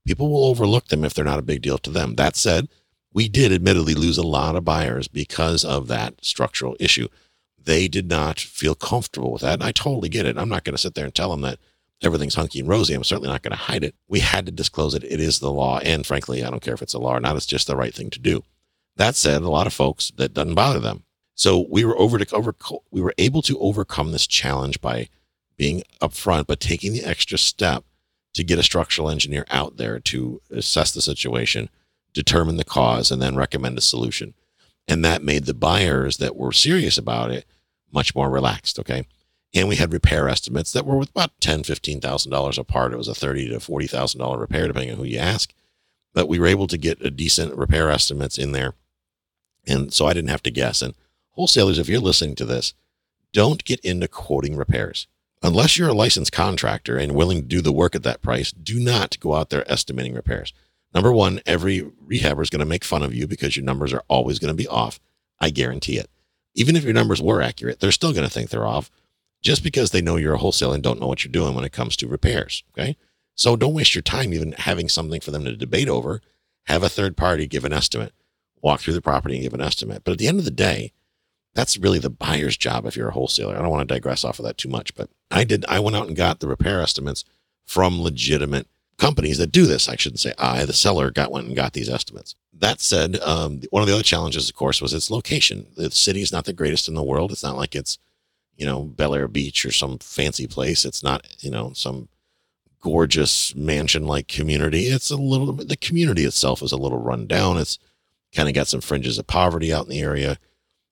people 0.06 0.30
will 0.30 0.44
overlook 0.44 0.88
them 0.88 1.04
if 1.04 1.14
they're 1.14 1.24
not 1.24 1.38
a 1.38 1.42
big 1.42 1.62
deal 1.62 1.78
to 1.78 1.90
them. 1.90 2.14
That 2.14 2.36
said, 2.36 2.68
we 3.12 3.28
did 3.28 3.52
admittedly 3.52 3.94
lose 3.94 4.18
a 4.18 4.26
lot 4.26 4.56
of 4.56 4.64
buyers 4.64 5.08
because 5.08 5.64
of 5.64 5.88
that 5.88 6.24
structural 6.24 6.76
issue. 6.80 7.08
They 7.62 7.88
did 7.88 8.08
not 8.08 8.40
feel 8.40 8.74
comfortable 8.74 9.32
with 9.32 9.42
that. 9.42 9.54
And 9.54 9.64
I 9.64 9.72
totally 9.72 10.08
get 10.08 10.26
it. 10.26 10.38
I'm 10.38 10.48
not 10.48 10.64
going 10.64 10.74
to 10.74 10.80
sit 10.80 10.94
there 10.94 11.04
and 11.04 11.14
tell 11.14 11.30
them 11.30 11.42
that 11.42 11.58
everything's 12.02 12.34
hunky 12.34 12.60
and 12.60 12.68
rosy. 12.68 12.94
I'm 12.94 13.04
certainly 13.04 13.30
not 13.30 13.42
going 13.42 13.52
to 13.52 13.56
hide 13.56 13.84
it. 13.84 13.94
We 14.08 14.20
had 14.20 14.46
to 14.46 14.52
disclose 14.52 14.94
it. 14.94 15.04
It 15.04 15.20
is 15.20 15.38
the 15.38 15.52
law. 15.52 15.78
And 15.78 16.06
frankly, 16.06 16.44
I 16.44 16.50
don't 16.50 16.62
care 16.62 16.74
if 16.74 16.82
it's 16.82 16.94
a 16.94 16.98
law 16.98 17.16
or 17.16 17.20
not. 17.20 17.36
It's 17.36 17.46
just 17.46 17.66
the 17.66 17.76
right 17.76 17.94
thing 17.94 18.10
to 18.10 18.18
do. 18.18 18.44
That 18.96 19.14
said, 19.14 19.42
a 19.42 19.48
lot 19.48 19.66
of 19.66 19.72
folks 19.72 20.12
that 20.16 20.34
doesn't 20.34 20.54
bother 20.54 20.80
them. 20.80 21.04
So 21.34 21.66
we 21.70 21.84
were 21.84 21.98
over 21.98 22.18
to 22.18 22.34
over 22.34 22.54
we 22.90 23.00
were 23.00 23.14
able 23.18 23.42
to 23.42 23.58
overcome 23.58 24.12
this 24.12 24.26
challenge 24.26 24.80
by 24.80 25.08
being 25.56 25.82
upfront, 26.00 26.46
but 26.46 26.60
taking 26.60 26.92
the 26.92 27.04
extra 27.04 27.38
step 27.38 27.84
to 28.34 28.44
get 28.44 28.58
a 28.58 28.62
structural 28.62 29.10
engineer 29.10 29.46
out 29.50 29.76
there 29.76 29.98
to 29.98 30.40
assess 30.50 30.92
the 30.92 31.02
situation, 31.02 31.68
determine 32.12 32.56
the 32.56 32.64
cause, 32.64 33.10
and 33.10 33.20
then 33.20 33.36
recommend 33.36 33.78
a 33.78 33.82
solution. 33.82 34.34
And 34.88 35.04
that 35.04 35.22
made 35.22 35.44
the 35.44 35.54
buyers 35.54 36.16
that 36.18 36.36
were 36.36 36.52
serious 36.52 36.98
about 36.98 37.30
it 37.30 37.46
much 37.92 38.14
more 38.14 38.30
relaxed. 38.30 38.78
Okay. 38.78 39.06
And 39.54 39.68
we 39.68 39.76
had 39.76 39.92
repair 39.92 40.28
estimates 40.28 40.72
that 40.72 40.86
were 40.86 40.96
with 40.96 41.10
about 41.10 41.38
ten, 41.40 41.62
fifteen 41.62 42.00
thousand 42.00 42.30
dollars 42.32 42.58
apart. 42.58 42.92
It 42.92 42.98
was 42.98 43.08
a 43.08 43.14
thirty 43.14 43.48
to 43.48 43.60
forty 43.60 43.86
thousand 43.86 44.20
dollar 44.20 44.38
repair, 44.38 44.66
depending 44.66 44.92
on 44.92 44.96
who 44.96 45.04
you 45.04 45.18
ask. 45.18 45.52
But 46.14 46.28
we 46.28 46.38
were 46.38 46.46
able 46.46 46.66
to 46.68 46.78
get 46.78 47.04
a 47.04 47.10
decent 47.10 47.54
repair 47.56 47.90
estimates 47.90 48.38
in 48.38 48.52
there 48.52 48.74
and 49.66 49.92
so 49.92 50.06
I 50.06 50.12
didn't 50.12 50.30
have 50.30 50.42
to 50.44 50.50
guess. 50.50 50.82
And 50.82 50.94
wholesalers, 51.30 51.78
if 51.78 51.88
you're 51.88 52.00
listening 52.00 52.34
to 52.36 52.44
this, 52.44 52.74
don't 53.32 53.64
get 53.64 53.80
into 53.80 54.08
quoting 54.08 54.56
repairs. 54.56 55.06
Unless 55.42 55.76
you're 55.76 55.88
a 55.88 55.94
licensed 55.94 56.32
contractor 56.32 56.96
and 56.96 57.14
willing 57.14 57.42
to 57.42 57.46
do 57.48 57.60
the 57.60 57.72
work 57.72 57.94
at 57.94 58.02
that 58.04 58.22
price, 58.22 58.52
do 58.52 58.78
not 58.78 59.18
go 59.20 59.34
out 59.34 59.50
there 59.50 59.70
estimating 59.70 60.14
repairs. 60.14 60.52
Number 60.94 61.10
one, 61.10 61.40
every 61.46 61.80
rehabber 61.80 62.42
is 62.42 62.50
going 62.50 62.60
to 62.60 62.66
make 62.66 62.84
fun 62.84 63.02
of 63.02 63.14
you 63.14 63.26
because 63.26 63.56
your 63.56 63.64
numbers 63.64 63.92
are 63.92 64.04
always 64.08 64.38
going 64.38 64.54
to 64.54 64.62
be 64.62 64.68
off. 64.68 65.00
I 65.40 65.50
guarantee 65.50 65.96
it. 65.96 66.10
Even 66.54 66.76
if 66.76 66.84
your 66.84 66.92
numbers 66.92 67.22
were 67.22 67.40
accurate, 67.40 67.80
they're 67.80 67.90
still 67.90 68.12
going 68.12 68.26
to 68.26 68.30
think 68.30 68.50
they're 68.50 68.66
off 68.66 68.90
just 69.42 69.62
because 69.62 69.90
they 69.90 70.00
know 70.00 70.16
you're 70.16 70.34
a 70.34 70.38
wholesaler 70.38 70.74
and 70.74 70.82
don't 70.82 71.00
know 71.00 71.06
what 71.06 71.24
you're 71.24 71.32
doing 71.32 71.54
when 71.54 71.64
it 71.64 71.72
comes 71.72 71.96
to 71.96 72.08
repairs. 72.08 72.64
Okay. 72.72 72.96
So 73.34 73.56
don't 73.56 73.74
waste 73.74 73.94
your 73.94 74.02
time 74.02 74.32
even 74.32 74.52
having 74.52 74.88
something 74.88 75.20
for 75.20 75.30
them 75.30 75.44
to 75.44 75.56
debate 75.56 75.88
over. 75.88 76.20
Have 76.66 76.82
a 76.82 76.88
third 76.88 77.16
party 77.16 77.46
give 77.46 77.64
an 77.64 77.72
estimate 77.72 78.12
walk 78.62 78.80
through 78.80 78.94
the 78.94 79.02
property 79.02 79.34
and 79.34 79.42
give 79.42 79.54
an 79.54 79.60
estimate. 79.60 80.02
But 80.04 80.12
at 80.12 80.18
the 80.18 80.28
end 80.28 80.38
of 80.38 80.44
the 80.44 80.50
day, 80.50 80.92
that's 81.54 81.76
really 81.76 81.98
the 81.98 82.08
buyer's 82.08 82.56
job 82.56 82.86
if 82.86 82.96
you're 82.96 83.08
a 83.08 83.12
wholesaler. 83.12 83.54
I 83.54 83.60
don't 83.60 83.70
want 83.70 83.86
to 83.86 83.94
digress 83.94 84.24
off 84.24 84.38
of 84.38 84.46
that 84.46 84.56
too 84.56 84.70
much, 84.70 84.94
but 84.94 85.10
I 85.30 85.44
did. 85.44 85.66
I 85.68 85.80
went 85.80 85.96
out 85.96 86.06
and 86.06 86.16
got 86.16 86.40
the 86.40 86.48
repair 86.48 86.80
estimates 86.80 87.24
from 87.66 88.00
legitimate 88.00 88.68
companies 88.96 89.38
that 89.38 89.52
do 89.52 89.66
this. 89.66 89.88
I 89.88 89.96
shouldn't 89.96 90.20
say 90.20 90.32
I, 90.38 90.64
the 90.64 90.72
seller 90.72 91.10
got 91.10 91.32
went 91.32 91.48
and 91.48 91.56
got 91.56 91.74
these 91.74 91.90
estimates. 91.90 92.34
That 92.54 92.80
said, 92.80 93.18
um, 93.20 93.60
one 93.70 93.82
of 93.82 93.88
the 93.88 93.94
other 93.94 94.02
challenges, 94.02 94.48
of 94.48 94.54
course, 94.54 94.80
was 94.80 94.94
its 94.94 95.10
location. 95.10 95.66
The 95.76 95.90
city 95.90 96.22
is 96.22 96.32
not 96.32 96.44
the 96.44 96.52
greatest 96.52 96.88
in 96.88 96.94
the 96.94 97.02
world. 97.02 97.32
It's 97.32 97.42
not 97.42 97.56
like 97.56 97.74
it's, 97.74 97.98
you 98.56 98.66
know, 98.66 98.84
Belleair 98.84 99.32
Beach 99.32 99.64
or 99.64 99.72
some 99.72 99.98
fancy 99.98 100.46
place. 100.46 100.84
It's 100.84 101.02
not, 101.02 101.26
you 101.40 101.50
know, 101.50 101.72
some 101.74 102.08
gorgeous 102.80 103.54
mansion 103.54 104.06
like 104.06 104.28
community. 104.28 104.86
It's 104.86 105.10
a 105.10 105.16
little, 105.16 105.52
the 105.52 105.76
community 105.76 106.24
itself 106.24 106.62
is 106.62 106.72
a 106.72 106.76
little 106.76 106.98
run 106.98 107.26
down. 107.26 107.56
It's 107.56 107.78
kind 108.34 108.48
of 108.48 108.54
got 108.54 108.68
some 108.68 108.80
fringes 108.80 109.18
of 109.18 109.26
poverty 109.26 109.72
out 109.72 109.84
in 109.84 109.90
the 109.90 110.00
area. 110.00 110.38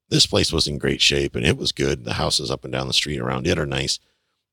This 0.09 0.25
place 0.25 0.51
was 0.51 0.67
in 0.67 0.77
great 0.77 1.01
shape 1.01 1.35
and 1.35 1.45
it 1.45 1.57
was 1.57 1.71
good. 1.71 2.03
The 2.03 2.13
houses 2.13 2.51
up 2.51 2.63
and 2.63 2.73
down 2.73 2.87
the 2.87 2.93
street 2.93 3.19
around 3.19 3.47
it 3.47 3.59
are 3.59 3.65
nice. 3.65 3.99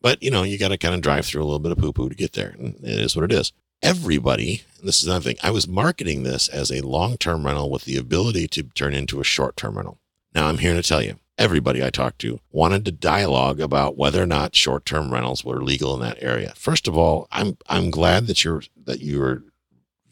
But, 0.00 0.22
you 0.22 0.30
know, 0.30 0.42
you 0.44 0.58
got 0.58 0.68
to 0.68 0.78
kind 0.78 0.94
of 0.94 1.00
drive 1.00 1.26
through 1.26 1.42
a 1.42 1.44
little 1.44 1.58
bit 1.58 1.72
of 1.72 1.78
poo 1.78 1.92
poo 1.92 2.08
to 2.08 2.14
get 2.14 2.34
there. 2.34 2.54
And 2.58 2.76
it 2.84 3.00
is 3.00 3.16
what 3.16 3.24
it 3.24 3.32
is. 3.32 3.52
Everybody, 3.82 4.62
this 4.82 5.00
is 5.00 5.06
another 5.06 5.24
thing, 5.24 5.36
I 5.42 5.50
was 5.50 5.68
marketing 5.68 6.22
this 6.22 6.48
as 6.48 6.70
a 6.70 6.86
long 6.86 7.16
term 7.16 7.46
rental 7.46 7.70
with 7.70 7.84
the 7.84 7.96
ability 7.96 8.48
to 8.48 8.64
turn 8.64 8.94
into 8.94 9.20
a 9.20 9.24
short 9.24 9.56
term 9.56 9.76
rental. 9.76 9.98
Now, 10.34 10.48
I'm 10.48 10.58
here 10.58 10.74
to 10.74 10.82
tell 10.82 11.02
you, 11.02 11.18
everybody 11.38 11.82
I 11.82 11.90
talked 11.90 12.18
to 12.20 12.40
wanted 12.50 12.84
to 12.84 12.92
dialogue 12.92 13.60
about 13.60 13.96
whether 13.96 14.22
or 14.22 14.26
not 14.26 14.56
short 14.56 14.84
term 14.84 15.12
rentals 15.12 15.44
were 15.44 15.62
legal 15.62 15.94
in 15.94 16.00
that 16.00 16.22
area. 16.22 16.52
First 16.56 16.88
of 16.88 16.96
all, 16.96 17.28
I'm, 17.30 17.56
I'm 17.68 17.90
glad 17.90 18.26
that 18.26 18.44
you're, 18.44 18.62
that 18.84 19.00
you're 19.00 19.44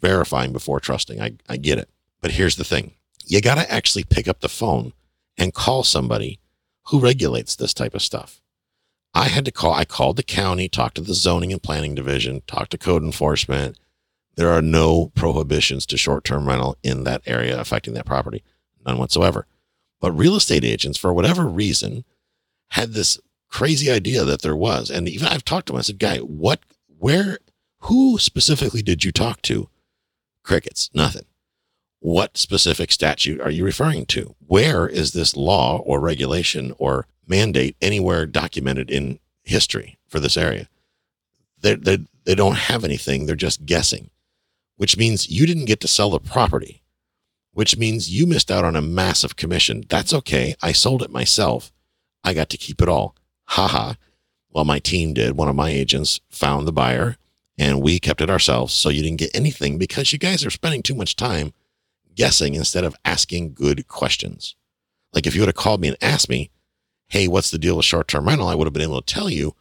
verifying 0.00 0.52
before 0.52 0.80
trusting. 0.80 1.20
I, 1.20 1.32
I 1.48 1.56
get 1.56 1.78
it. 1.78 1.90
But 2.20 2.32
here's 2.32 2.56
the 2.56 2.64
thing 2.64 2.92
you 3.26 3.40
got 3.40 3.56
to 3.56 3.70
actually 3.70 4.04
pick 4.04 4.28
up 4.28 4.40
the 4.40 4.48
phone 4.48 4.92
and 5.36 5.52
call 5.52 5.82
somebody 5.82 6.38
who 6.86 7.00
regulates 7.00 7.56
this 7.56 7.74
type 7.74 7.94
of 7.94 8.02
stuff. 8.02 8.40
I 9.12 9.28
had 9.28 9.44
to 9.46 9.50
call, 9.50 9.72
I 9.72 9.84
called 9.84 10.16
the 10.16 10.22
county, 10.22 10.68
talked 10.68 10.96
to 10.96 11.00
the 11.00 11.14
zoning 11.14 11.52
and 11.52 11.62
planning 11.62 11.94
division, 11.94 12.42
talked 12.46 12.70
to 12.72 12.78
code 12.78 13.02
enforcement. 13.02 13.78
There 14.36 14.50
are 14.50 14.62
no 14.62 15.10
prohibitions 15.14 15.86
to 15.86 15.96
short 15.96 16.24
term 16.24 16.46
rental 16.46 16.76
in 16.82 17.04
that 17.04 17.22
area 17.26 17.58
affecting 17.58 17.94
that 17.94 18.06
property, 18.06 18.44
none 18.84 18.98
whatsoever. 18.98 19.46
But 20.06 20.12
real 20.12 20.36
estate 20.36 20.64
agents, 20.64 20.96
for 20.96 21.12
whatever 21.12 21.44
reason, 21.44 22.04
had 22.70 22.92
this 22.92 23.18
crazy 23.48 23.90
idea 23.90 24.22
that 24.22 24.42
there 24.42 24.54
was. 24.54 24.88
And 24.88 25.08
even 25.08 25.26
I've 25.26 25.44
talked 25.44 25.66
to 25.66 25.72
him, 25.72 25.78
I 25.80 25.82
said, 25.82 25.98
Guy, 25.98 26.18
what, 26.18 26.60
where, 26.96 27.38
who 27.80 28.16
specifically 28.16 28.82
did 28.82 29.02
you 29.02 29.10
talk 29.10 29.42
to? 29.42 29.68
Crickets, 30.44 30.90
nothing. 30.94 31.24
What 31.98 32.36
specific 32.36 32.92
statute 32.92 33.40
are 33.40 33.50
you 33.50 33.64
referring 33.64 34.06
to? 34.06 34.36
Where 34.46 34.86
is 34.86 35.10
this 35.10 35.34
law 35.34 35.78
or 35.78 35.98
regulation 35.98 36.72
or 36.78 37.08
mandate 37.26 37.74
anywhere 37.82 38.26
documented 38.26 38.88
in 38.88 39.18
history 39.42 39.98
for 40.08 40.20
this 40.20 40.36
area. 40.36 40.68
They, 41.60 41.74
they, 41.74 41.98
they 42.24 42.34
don't 42.34 42.56
have 42.56 42.84
anything. 42.84 43.26
They're 43.26 43.36
just 43.36 43.66
guessing, 43.66 44.10
which 44.76 44.96
means 44.96 45.30
you 45.30 45.46
didn't 45.46 45.64
get 45.64 45.80
to 45.80 45.88
sell 45.88 46.10
the 46.10 46.20
property, 46.20 46.82
which 47.56 47.78
means 47.78 48.10
you 48.10 48.26
missed 48.26 48.50
out 48.50 48.66
on 48.66 48.76
a 48.76 48.82
massive 48.82 49.34
commission. 49.34 49.82
That's 49.88 50.12
okay. 50.12 50.54
I 50.60 50.72
sold 50.72 51.02
it 51.02 51.10
myself. 51.10 51.72
I 52.22 52.34
got 52.34 52.50
to 52.50 52.58
keep 52.58 52.82
it 52.82 52.88
all. 52.88 53.16
Ha 53.46 53.66
ha. 53.66 53.96
Well, 54.50 54.66
my 54.66 54.78
team 54.78 55.14
did. 55.14 55.38
One 55.38 55.48
of 55.48 55.56
my 55.56 55.70
agents 55.70 56.20
found 56.28 56.68
the 56.68 56.72
buyer 56.72 57.16
and 57.56 57.80
we 57.80 57.98
kept 57.98 58.20
it 58.20 58.28
ourselves. 58.28 58.74
So 58.74 58.90
you 58.90 59.02
didn't 59.02 59.20
get 59.20 59.34
anything 59.34 59.78
because 59.78 60.12
you 60.12 60.18
guys 60.18 60.44
are 60.44 60.50
spending 60.50 60.82
too 60.82 60.94
much 60.94 61.16
time 61.16 61.54
guessing 62.14 62.54
instead 62.54 62.84
of 62.84 62.94
asking 63.06 63.54
good 63.54 63.88
questions. 63.88 64.54
Like 65.14 65.26
if 65.26 65.34
you 65.34 65.40
would 65.40 65.48
have 65.48 65.54
called 65.54 65.80
me 65.80 65.88
and 65.88 65.96
asked 66.02 66.28
me, 66.28 66.50
hey, 67.08 67.26
what's 67.26 67.50
the 67.50 67.58
deal 67.58 67.78
with 67.78 67.86
short 67.86 68.06
term 68.06 68.28
rental? 68.28 68.48
I 68.48 68.54
would 68.54 68.66
have 68.66 68.74
been 68.74 68.82
able 68.82 69.00
to 69.00 69.14
tell 69.14 69.30
you 69.30 69.54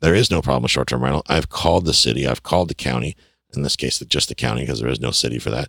there 0.00 0.14
is 0.14 0.30
no 0.30 0.40
problem 0.40 0.62
with 0.62 0.70
short 0.70 0.88
term 0.88 1.04
rental. 1.04 1.22
I've 1.28 1.50
called 1.50 1.84
the 1.84 1.92
city, 1.92 2.26
I've 2.26 2.42
called 2.42 2.70
the 2.70 2.74
county, 2.74 3.14
in 3.54 3.60
this 3.62 3.76
case, 3.76 3.98
just 3.98 4.30
the 4.30 4.34
county, 4.34 4.62
because 4.62 4.80
there 4.80 4.88
is 4.88 5.00
no 5.00 5.10
city 5.10 5.38
for 5.38 5.50
that, 5.50 5.68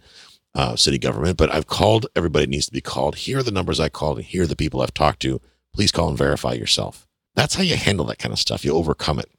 uh, 0.57 0.75
city 0.75 0.97
government. 0.97 1.37
But 1.37 1.53
I've 1.53 1.67
called 1.67 2.07
everybody 2.15 2.47
needs 2.47 2.65
to 2.65 2.71
be 2.73 2.81
called. 2.81 3.15
Here 3.15 3.37
are 3.37 3.43
the 3.43 3.51
numbers 3.51 3.79
I 3.79 3.89
called, 3.89 4.17
and 4.17 4.25
here 4.25 4.43
are 4.43 4.47
the 4.47 4.55
people 4.55 4.81
I've 4.81 4.93
talked 4.93 5.21
to. 5.21 5.39
Please 5.73 5.91
call 5.91 6.09
and 6.09 6.17
verify 6.17 6.53
yourself. 6.53 7.07
That's 7.35 7.53
how 7.55 7.61
you 7.61 7.75
handle 7.75 8.05
that 8.07 8.17
kind 8.17 8.33
of 8.33 8.39
stuff. 8.39 8.65
You 8.65 8.73
overcome 8.73 9.19
it. 9.19 9.29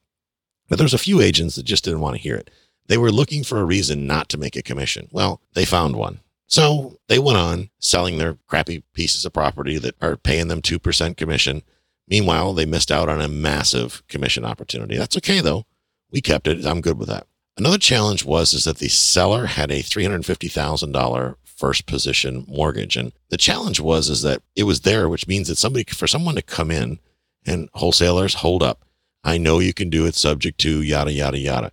But 0.68 0.78
there's 0.78 0.94
a 0.94 0.98
few 0.98 1.20
agents 1.20 1.57
that 1.57 1.64
just 1.64 1.85
didn't 1.85 2.00
want 2.00 2.14
to 2.14 2.22
hear 2.22 2.37
it. 2.37 2.50
They 2.87 2.96
were 2.96 3.11
looking 3.11 3.42
for 3.42 3.59
a 3.59 3.64
reason 3.64 4.07
not 4.07 4.28
to 4.28 4.38
make 4.38 4.54
a 4.54 4.62
commission. 4.62 5.09
Well, 5.11 5.40
they 5.54 5.64
found 5.64 5.96
one. 5.96 6.20
So 6.46 6.98
they 7.09 7.18
went 7.18 7.37
on 7.37 7.70
selling 7.81 8.16
their 8.16 8.38
crappy 8.46 8.85
pieces 8.94 9.24
of 9.24 9.33
property 9.33 9.76
that 9.78 9.96
are 10.00 10.16
paying 10.16 10.48
them 10.48 10.62
2% 10.62 11.16
commission. 11.16 11.62
Meanwhile, 12.07 12.54
they 12.54 12.64
missed 12.64 12.90
out 12.90 13.09
on 13.09 13.20
a 13.20 13.28
massive 13.28 14.02
commission 14.09 14.44
opportunity. 14.44 14.96
That's 14.96 15.16
okay 15.18 15.40
though. 15.40 15.66
We 16.11 16.22
kept 16.22 16.46
it. 16.46 16.64
I'm 16.64 16.81
good 16.81 16.98
with 16.98 17.09
that. 17.09 17.26
Another 17.59 17.79
challenge 17.79 18.25
was 18.25 18.55
is 18.55 18.64
that 18.64 18.79
the 18.79 18.88
seller 18.88 19.47
had 19.47 19.73
a 19.73 19.83
$350,000 19.83 21.35
first 21.44 21.87
position 21.87 22.44
mortgage. 22.47 22.97
And 22.97 23.12
the 23.31 23.37
challenge 23.37 23.81
was 23.81 24.09
is 24.09 24.23
that 24.23 24.42
it 24.55 24.62
was 24.62 24.83
there, 24.83 25.09
which 25.09 25.27
means 25.27 25.49
that 25.49 25.59
somebody 25.59 25.85
for 25.85 26.07
someone 26.07 26.37
to 26.37 26.42
come 26.42 26.71
in 26.71 27.01
and 27.44 27.68
wholesalers 27.75 28.35
hold 28.35 28.62
up. 28.62 28.85
I 29.25 29.38
know 29.38 29.59
you 29.59 29.75
can 29.75 29.90
do 29.90 30.07
it 30.07 30.14
subject 30.14 30.59
to 30.61 30.83
yada 30.83 31.12
yada 31.12 31.38
yada. 31.38 31.73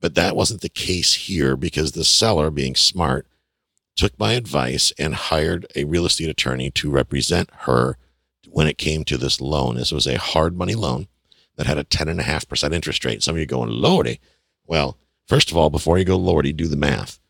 But 0.00 0.16
that 0.16 0.34
wasn't 0.34 0.60
the 0.60 0.68
case 0.68 1.14
here 1.14 1.56
because 1.56 1.92
the 1.92 2.04
seller 2.04 2.50
being 2.50 2.74
smart 2.74 3.28
took 3.94 4.18
my 4.18 4.32
advice 4.32 4.92
and 4.98 5.14
hired 5.14 5.66
a 5.76 5.84
real 5.84 6.04
estate 6.04 6.28
attorney 6.28 6.70
to 6.72 6.90
represent 6.90 7.48
her 7.60 7.96
when 8.48 8.66
it 8.66 8.76
came 8.76 9.04
to 9.04 9.16
this 9.16 9.40
loan. 9.40 9.76
This 9.76 9.92
was 9.92 10.06
a 10.06 10.18
hard 10.18 10.56
money 10.56 10.74
loan 10.74 11.06
that 11.56 11.66
had 11.66 11.78
a 11.78 11.84
10.5% 11.84 12.74
interest 12.74 13.04
rate. 13.04 13.22
Some 13.22 13.36
of 13.36 13.40
you 13.40 13.46
going, 13.46 13.70
Lordy. 13.70 14.20
Well, 14.66 14.98
first 15.26 15.50
of 15.50 15.56
all, 15.56 15.70
before 15.70 15.98
you 15.98 16.04
go, 16.04 16.16
Lordy, 16.16 16.52
do 16.52 16.66
the 16.66 16.76
math. 16.76 17.20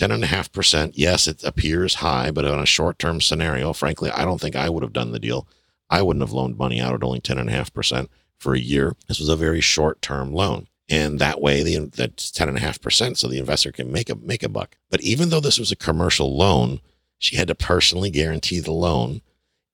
10.5%, 0.00 0.92
yes, 0.94 1.26
it 1.26 1.42
appears 1.42 1.96
high, 1.96 2.30
but 2.30 2.44
on 2.44 2.60
a 2.60 2.66
short 2.66 2.98
term 2.98 3.20
scenario, 3.20 3.72
frankly, 3.72 4.10
I 4.10 4.24
don't 4.24 4.40
think 4.40 4.54
I 4.54 4.68
would 4.68 4.84
have 4.84 4.92
done 4.92 5.12
the 5.12 5.18
deal. 5.18 5.48
I 5.90 6.02
wouldn't 6.02 6.22
have 6.22 6.32
loaned 6.32 6.56
money 6.56 6.80
out 6.80 6.94
at 6.94 7.02
only 7.02 7.20
10.5% 7.20 8.08
for 8.38 8.54
a 8.54 8.60
year. 8.60 8.94
This 9.08 9.18
was 9.18 9.28
a 9.28 9.36
very 9.36 9.60
short 9.60 10.00
term 10.00 10.32
loan 10.32 10.68
and 10.88 11.18
that 11.18 11.40
way 11.40 11.62
the 11.62 11.90
that's 11.94 12.30
ten 12.30 12.48
and 12.48 12.56
a 12.56 12.60
half 12.60 12.80
percent, 12.80 13.18
so 13.18 13.28
the 13.28 13.38
investor 13.38 13.70
can 13.70 13.92
make 13.92 14.08
a 14.08 14.14
make 14.16 14.42
a 14.42 14.48
buck. 14.48 14.76
But 14.90 15.02
even 15.02 15.28
though 15.28 15.40
this 15.40 15.58
was 15.58 15.70
a 15.70 15.76
commercial 15.76 16.36
loan, 16.36 16.80
she 17.18 17.36
had 17.36 17.48
to 17.48 17.54
personally 17.54 18.10
guarantee 18.10 18.60
the 18.60 18.72
loan, 18.72 19.20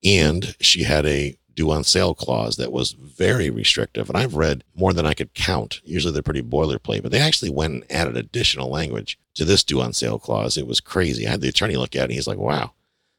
and 0.03 0.57
she 0.61 0.83
had 0.83 1.07
a 1.07 1.37
due 1.55 1.71
on 1.71 1.85
sale 1.85 2.15
clause 2.15 2.57
that 2.57 2.73
was 2.73 2.93
very 2.93 3.51
restrictive. 3.51 4.09
And 4.09 4.19
I've 4.19 4.35
read 4.35 4.65
more 4.75 4.93
than 4.93 5.07
I 5.07 5.15
could 5.15 5.35
count. 5.35 5.81
Usually 5.85 6.13
they're 6.13 6.23
pretty 6.23 6.43
boilerplate, 6.43 7.03
but 7.03 7.13
they 7.13 7.21
actually 7.21 7.51
went 7.51 7.73
and 7.75 7.93
added 7.93 8.17
additional 8.17 8.69
language 8.69 9.19
to 9.35 9.45
this 9.45 9.65
due 9.65 9.81
on 9.81 9.93
sale 9.93 10.19
clause. 10.19 10.57
It 10.57 10.67
was 10.67 10.81
crazy. 10.81 11.27
I 11.27 11.31
had 11.31 11.41
the 11.41 11.49
attorney 11.49 11.77
look 11.77 11.95
at 11.95 12.01
it 12.01 12.05
and 12.05 12.13
he's 12.13 12.27
like, 12.27 12.39
wow, 12.39 12.73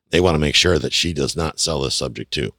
they 0.09 0.19
want 0.19 0.35
to 0.35 0.39
make 0.39 0.55
sure 0.55 0.79
that 0.79 0.93
she 0.93 1.13
does 1.13 1.35
not 1.35 1.59
sell 1.59 1.81
this 1.81 1.95
subject 1.95 2.31
to. 2.33 2.53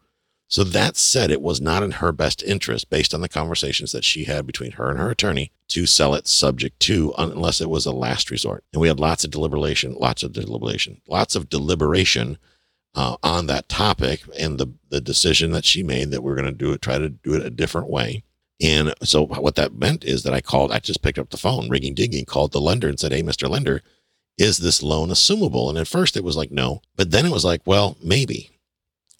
So 0.48 0.62
that 0.62 0.96
said, 0.96 1.32
it 1.32 1.42
was 1.42 1.60
not 1.60 1.82
in 1.82 1.92
her 1.92 2.12
best 2.12 2.40
interest, 2.44 2.88
based 2.88 3.12
on 3.12 3.20
the 3.20 3.28
conversations 3.28 3.90
that 3.90 4.04
she 4.04 4.24
had 4.24 4.46
between 4.46 4.72
her 4.72 4.88
and 4.88 4.98
her 4.98 5.10
attorney, 5.10 5.50
to 5.68 5.86
sell 5.86 6.14
it 6.14 6.28
subject 6.28 6.78
to, 6.80 7.12
unless 7.18 7.60
it 7.60 7.68
was 7.68 7.84
a 7.84 7.90
last 7.90 8.30
resort. 8.30 8.62
And 8.72 8.80
we 8.80 8.86
had 8.86 9.00
lots 9.00 9.24
of 9.24 9.32
deliberation, 9.32 9.96
lots 9.98 10.22
of 10.22 10.32
deliberation, 10.32 11.00
lots 11.08 11.34
of 11.34 11.48
deliberation 11.48 12.38
uh, 12.96 13.16
on 13.22 13.46
that 13.46 13.68
topic, 13.68 14.22
and 14.38 14.58
the 14.58 14.72
the 14.88 15.00
decision 15.00 15.52
that 15.52 15.64
she 15.64 15.82
made 15.82 16.10
that 16.10 16.22
we're 16.22 16.34
going 16.34 16.46
to 16.46 16.52
do 16.52 16.72
it, 16.72 16.82
try 16.82 16.98
to 16.98 17.10
do 17.10 17.34
it 17.34 17.46
a 17.46 17.50
different 17.50 17.88
way. 17.88 18.24
And 18.60 18.94
so 19.02 19.26
what 19.26 19.54
that 19.56 19.74
meant 19.74 20.02
is 20.04 20.22
that 20.22 20.32
I 20.32 20.40
called, 20.40 20.72
I 20.72 20.78
just 20.78 21.02
picked 21.02 21.18
up 21.18 21.28
the 21.28 21.36
phone, 21.36 21.68
ringing, 21.68 21.94
dinging, 21.94 22.24
called 22.24 22.52
the 22.52 22.60
lender 22.60 22.88
and 22.88 22.98
said, 22.98 23.12
"Hey, 23.12 23.22
Mr. 23.22 23.48
Lender." 23.48 23.82
Is 24.38 24.58
this 24.58 24.82
loan 24.82 25.08
assumable? 25.08 25.70
And 25.70 25.78
at 25.78 25.88
first 25.88 26.14
it 26.14 26.22
was 26.22 26.36
like, 26.36 26.50
no, 26.50 26.82
but 26.94 27.10
then 27.10 27.24
it 27.24 27.32
was 27.32 27.42
like, 27.42 27.62
well, 27.64 27.96
maybe 28.02 28.50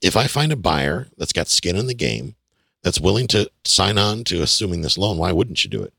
if 0.02 0.16
I 0.16 0.26
find 0.26 0.52
a 0.52 0.56
buyer 0.56 1.08
that's 1.16 1.32
got 1.32 1.48
skin 1.48 1.76
in 1.76 1.86
the 1.86 1.94
game, 1.94 2.34
that's 2.82 3.00
willing 3.00 3.26
to 3.28 3.50
sign 3.64 3.98
on 3.98 4.24
to 4.24 4.42
assuming 4.42 4.82
this 4.82 4.98
loan, 4.98 5.18
why 5.18 5.32
wouldn't 5.32 5.64
you 5.64 5.70
do 5.70 5.82
it? 5.82 5.92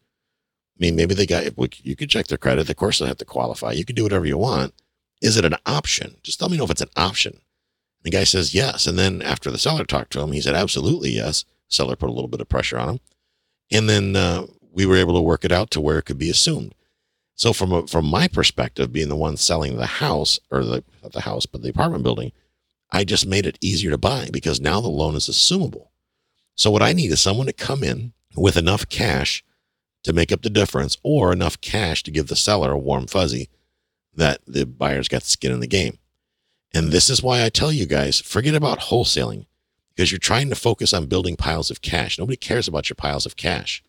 I 0.78 0.80
mean, 0.80 0.96
maybe 0.96 1.16
they 1.16 1.26
got 1.26 1.46
you 1.84 1.96
could 1.96 2.10
check 2.10 2.28
their 2.28 2.38
credit. 2.38 2.70
Of 2.70 2.76
course, 2.76 3.00
they 3.00 3.08
have 3.08 3.18
to 3.18 3.26
qualify. 3.26 3.72
You 3.72 3.84
can 3.84 3.96
do 3.96 4.04
whatever 4.04 4.26
you 4.26 4.38
want. 4.38 4.74
Is 5.22 5.36
it 5.36 5.46
an 5.46 5.56
option? 5.66 6.18
Just 6.22 6.40
tell 6.40 6.50
me 6.50 6.58
know 6.58 6.66
if 6.66 6.72
it's 6.72 6.82
an 6.82 6.90
option. 6.96 7.42
The 8.08 8.12
guy 8.12 8.24
says 8.24 8.56
yes, 8.56 8.88
and 8.88 8.98
then 8.98 9.22
after 9.22 9.52
the 9.52 9.58
seller 9.58 9.84
talked 9.84 10.14
to 10.14 10.22
him, 10.22 10.32
he 10.32 10.40
said 10.40 10.56
absolutely 10.56 11.10
yes. 11.10 11.44
Seller 11.68 11.98
put 11.98 12.08
a 12.08 12.14
little 12.14 12.30
bit 12.30 12.40
of 12.40 12.48
pressure 12.48 12.80
on 12.80 12.88
him, 12.88 13.00
and 13.70 13.90
then 13.90 14.16
uh, 14.16 14.46
we 14.72 14.86
were 14.86 14.96
able 14.96 15.14
to 15.16 15.22
work 15.22 15.44
it 15.44 15.52
out 15.52 15.72
to 15.72 15.82
where 15.82 16.00
it 16.00 16.04
could 16.04 16.18
be 16.18 16.30
assumed. 16.30 16.74
So 17.36 17.52
from 17.52 17.74
a, 17.74 17.86
from 17.86 18.06
my 18.06 18.30
perspective, 18.30 18.94
being 18.94 19.10
the 19.10 19.18
one 19.18 19.36
selling 19.36 19.76
the 19.76 19.88
house 19.88 20.40
or 20.50 20.64
the 20.64 20.86
not 21.04 21.12
the 21.12 21.20
house 21.20 21.46
but 21.46 21.64
the 21.64 21.70
apartment 21.70 22.06
building, 22.06 22.32
I 22.92 23.04
just 23.04 23.28
made 23.28 23.46
it 23.46 23.58
easier 23.60 23.92
to 23.92 23.98
buy 23.98 24.30
because 24.32 24.62
now 24.62 24.80
the 24.80 24.88
loan 24.88 25.18
is 25.18 25.28
assumable. 25.28 25.88
So 26.56 26.72
what 26.72 26.82
I 26.82 26.94
need 26.94 27.12
is 27.12 27.20
someone 27.20 27.48
to 27.48 27.52
come 27.52 27.84
in 27.84 28.14
with 28.38 28.56
enough 28.56 28.88
cash 28.88 29.44
to 30.04 30.14
make 30.14 30.32
up 30.32 30.44
the 30.44 30.50
difference 30.50 30.96
or 31.04 31.34
enough 31.34 31.60
cash 31.60 32.04
to 32.04 32.12
give 32.12 32.28
the 32.28 32.38
seller 32.38 32.72
a 32.72 32.78
warm 32.78 33.06
fuzzy 33.06 33.50
that 34.16 34.40
the 34.48 34.66
buyer's 34.66 35.10
got 35.10 35.24
skin 35.24 35.52
in 35.52 35.60
the 35.60 35.68
game. 35.68 36.00
And 36.74 36.92
this 36.92 37.10
is 37.10 37.24
why 37.24 37.44
I 37.44 37.50
tell 37.50 37.72
you 37.72 37.86
guys, 37.86 38.20
forget 38.20 38.56
about 38.56 38.80
wholesaling 38.80 39.46
because 39.96 40.12
you're 40.12 40.20
trying 40.20 40.50
to 40.50 40.56
focus 40.56 40.94
on 40.94 41.08
building 41.08 41.36
piles 41.36 41.72
of 41.72 41.82
cash. 41.82 42.20
Nobody 42.20 42.38
cares 42.38 42.68
about 42.68 42.90
your 42.90 42.96
piles 42.96 43.26
of 43.26 43.36
cash. 43.36 43.84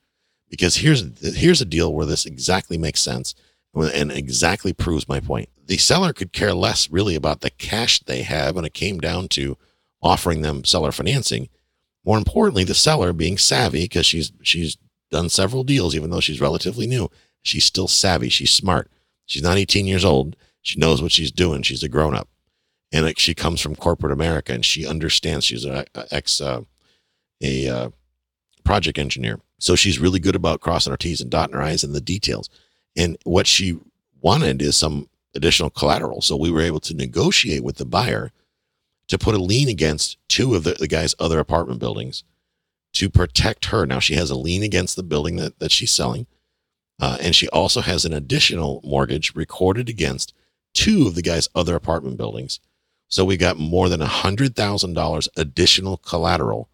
Because 0.49 0.77
here's 0.77 1.37
here's 1.37 1.61
a 1.61 1.67
deal 1.67 1.93
where 1.93 2.07
this 2.07 2.25
exactly 2.25 2.79
makes 2.79 3.01
sense 3.01 3.35
and 3.75 4.11
exactly 4.11 4.73
proves 4.73 5.09
my 5.09 5.21
point. 5.21 5.51
The 5.67 5.77
seller 5.77 6.15
could 6.15 6.33
care 6.33 6.55
less 6.55 6.91
really 6.91 7.15
about 7.15 7.43
the 7.43 7.51
cash 7.51 8.01
they 8.01 8.23
have 8.23 8.55
when 8.55 8.65
it 8.65 8.73
came 8.73 8.99
down 8.99 9.29
to 9.29 9.59
offering 10.03 10.41
them 10.41 10.65
seller 10.65 10.93
financing. 10.93 11.51
More 12.05 12.17
importantly, 12.17 12.65
the 12.65 12.75
seller 12.75 13.13
being 13.13 13.37
savvy 13.37 13.85
because 13.85 14.07
she's 14.07 14.33
she's 14.43 14.79
done 15.11 15.29
several 15.29 15.65
deals, 15.65 15.95
even 15.95 16.09
though 16.11 16.21
she's 16.21 16.41
relatively 16.41 16.87
new. 16.87 17.11
She's 17.43 17.65
still 17.65 17.89
savvy. 17.89 18.31
She's 18.31 18.51
smart. 18.51 18.91
She's 19.27 19.43
not 19.43 19.59
18 19.59 19.87
years 19.87 20.05
old. 20.05 20.37
She 20.63 20.79
knows 20.79 21.03
what 21.03 21.13
she's 21.13 21.31
doing. 21.31 21.63
She's 21.63 21.83
a 21.83 21.89
grown 21.89 22.15
up, 22.15 22.29
and 22.93 23.07
it, 23.07 23.19
she 23.19 23.35
comes 23.35 23.61
from 23.61 23.77
corporate 23.77 24.13
America, 24.13 24.53
and 24.53 24.65
she 24.65 24.87
understands. 24.87 25.45
She's 25.45 25.65
an 25.65 25.85
ex 26.11 26.41
uh, 26.41 26.63
a 27.41 27.69
uh, 27.69 27.91
project 28.65 28.99
engineer, 28.99 29.41
so 29.59 29.77
she's 29.77 29.99
really 29.99 30.21
good 30.21 30.37
about 30.37 30.61
crossing 30.61 30.91
her 30.91 30.97
T's 30.97 31.21
and 31.21 31.31
dotting 31.31 31.55
her 31.55 31.63
I's 31.63 31.85
and 31.85 31.95
the 31.95 32.01
details. 32.01 32.49
And 32.97 33.17
what 33.25 33.47
she 33.47 33.79
wanted 34.21 34.61
is 34.63 34.77
some 34.77 35.09
additional 35.35 35.71
collateral. 35.71 36.21
So 36.21 36.37
we 36.37 36.51
were 36.51 36.63
able 36.63 36.81
to 36.81 36.95
negotiate 36.95 37.63
with 37.63 37.77
the 37.77 37.85
buyer 37.85 38.33
to 39.09 39.19
put 39.19 39.35
a 39.35 39.43
lien 39.43 39.69
against 39.69 40.19
two 40.29 40.55
of 40.55 40.65
the, 40.65 40.73
the 40.73 40.89
guy's 40.89 41.15
other 41.19 41.39
apartment 41.39 41.81
buildings 41.81 42.25
to 42.95 43.09
protect 43.09 43.67
her. 43.67 43.87
Now 43.87 44.01
she 44.01 44.15
has 44.15 44.31
a 44.31 44.37
lien 44.37 44.63
against 44.63 44.97
the 44.97 45.03
building 45.03 45.37
that, 45.37 45.59
that 45.59 45.73
she's 45.73 45.91
selling. 45.91 46.27
Uh, 47.01 47.17
and 47.21 47.35
she 47.35 47.49
also 47.49 47.81
has 47.81 48.05
an 48.05 48.13
additional 48.13 48.81
mortgage 48.85 49.35
recorded 49.35 49.89
against 49.89 50.35
two 50.75 51.07
of 51.07 51.15
the 51.15 51.23
guy's 51.23 51.49
other 51.55 51.77
apartment 51.77 52.17
buildings. 52.17 52.61
So 53.09 53.25
we 53.25 53.37
got 53.37 53.59
more 53.59 53.89
than 53.89 54.03
a 54.03 54.07
hundred 54.07 54.55
thousand 54.55 54.95
dollars 54.95 55.29
additional 55.37 55.97
collateral 55.97 56.69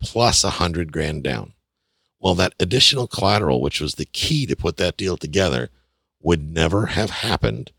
plus 0.00 0.44
a 0.44 0.50
hundred 0.50 0.92
grand 0.92 1.22
down. 1.22 1.52
Well, 2.20 2.34
that 2.34 2.54
additional 2.58 3.06
collateral, 3.06 3.60
which 3.60 3.80
was 3.80 3.94
the 3.94 4.04
key 4.04 4.44
to 4.46 4.56
put 4.56 4.76
that 4.76 4.96
deal 4.96 5.16
together, 5.16 5.70
would 6.20 6.42
never 6.42 6.86
have 6.86 7.10
happened 7.10 7.70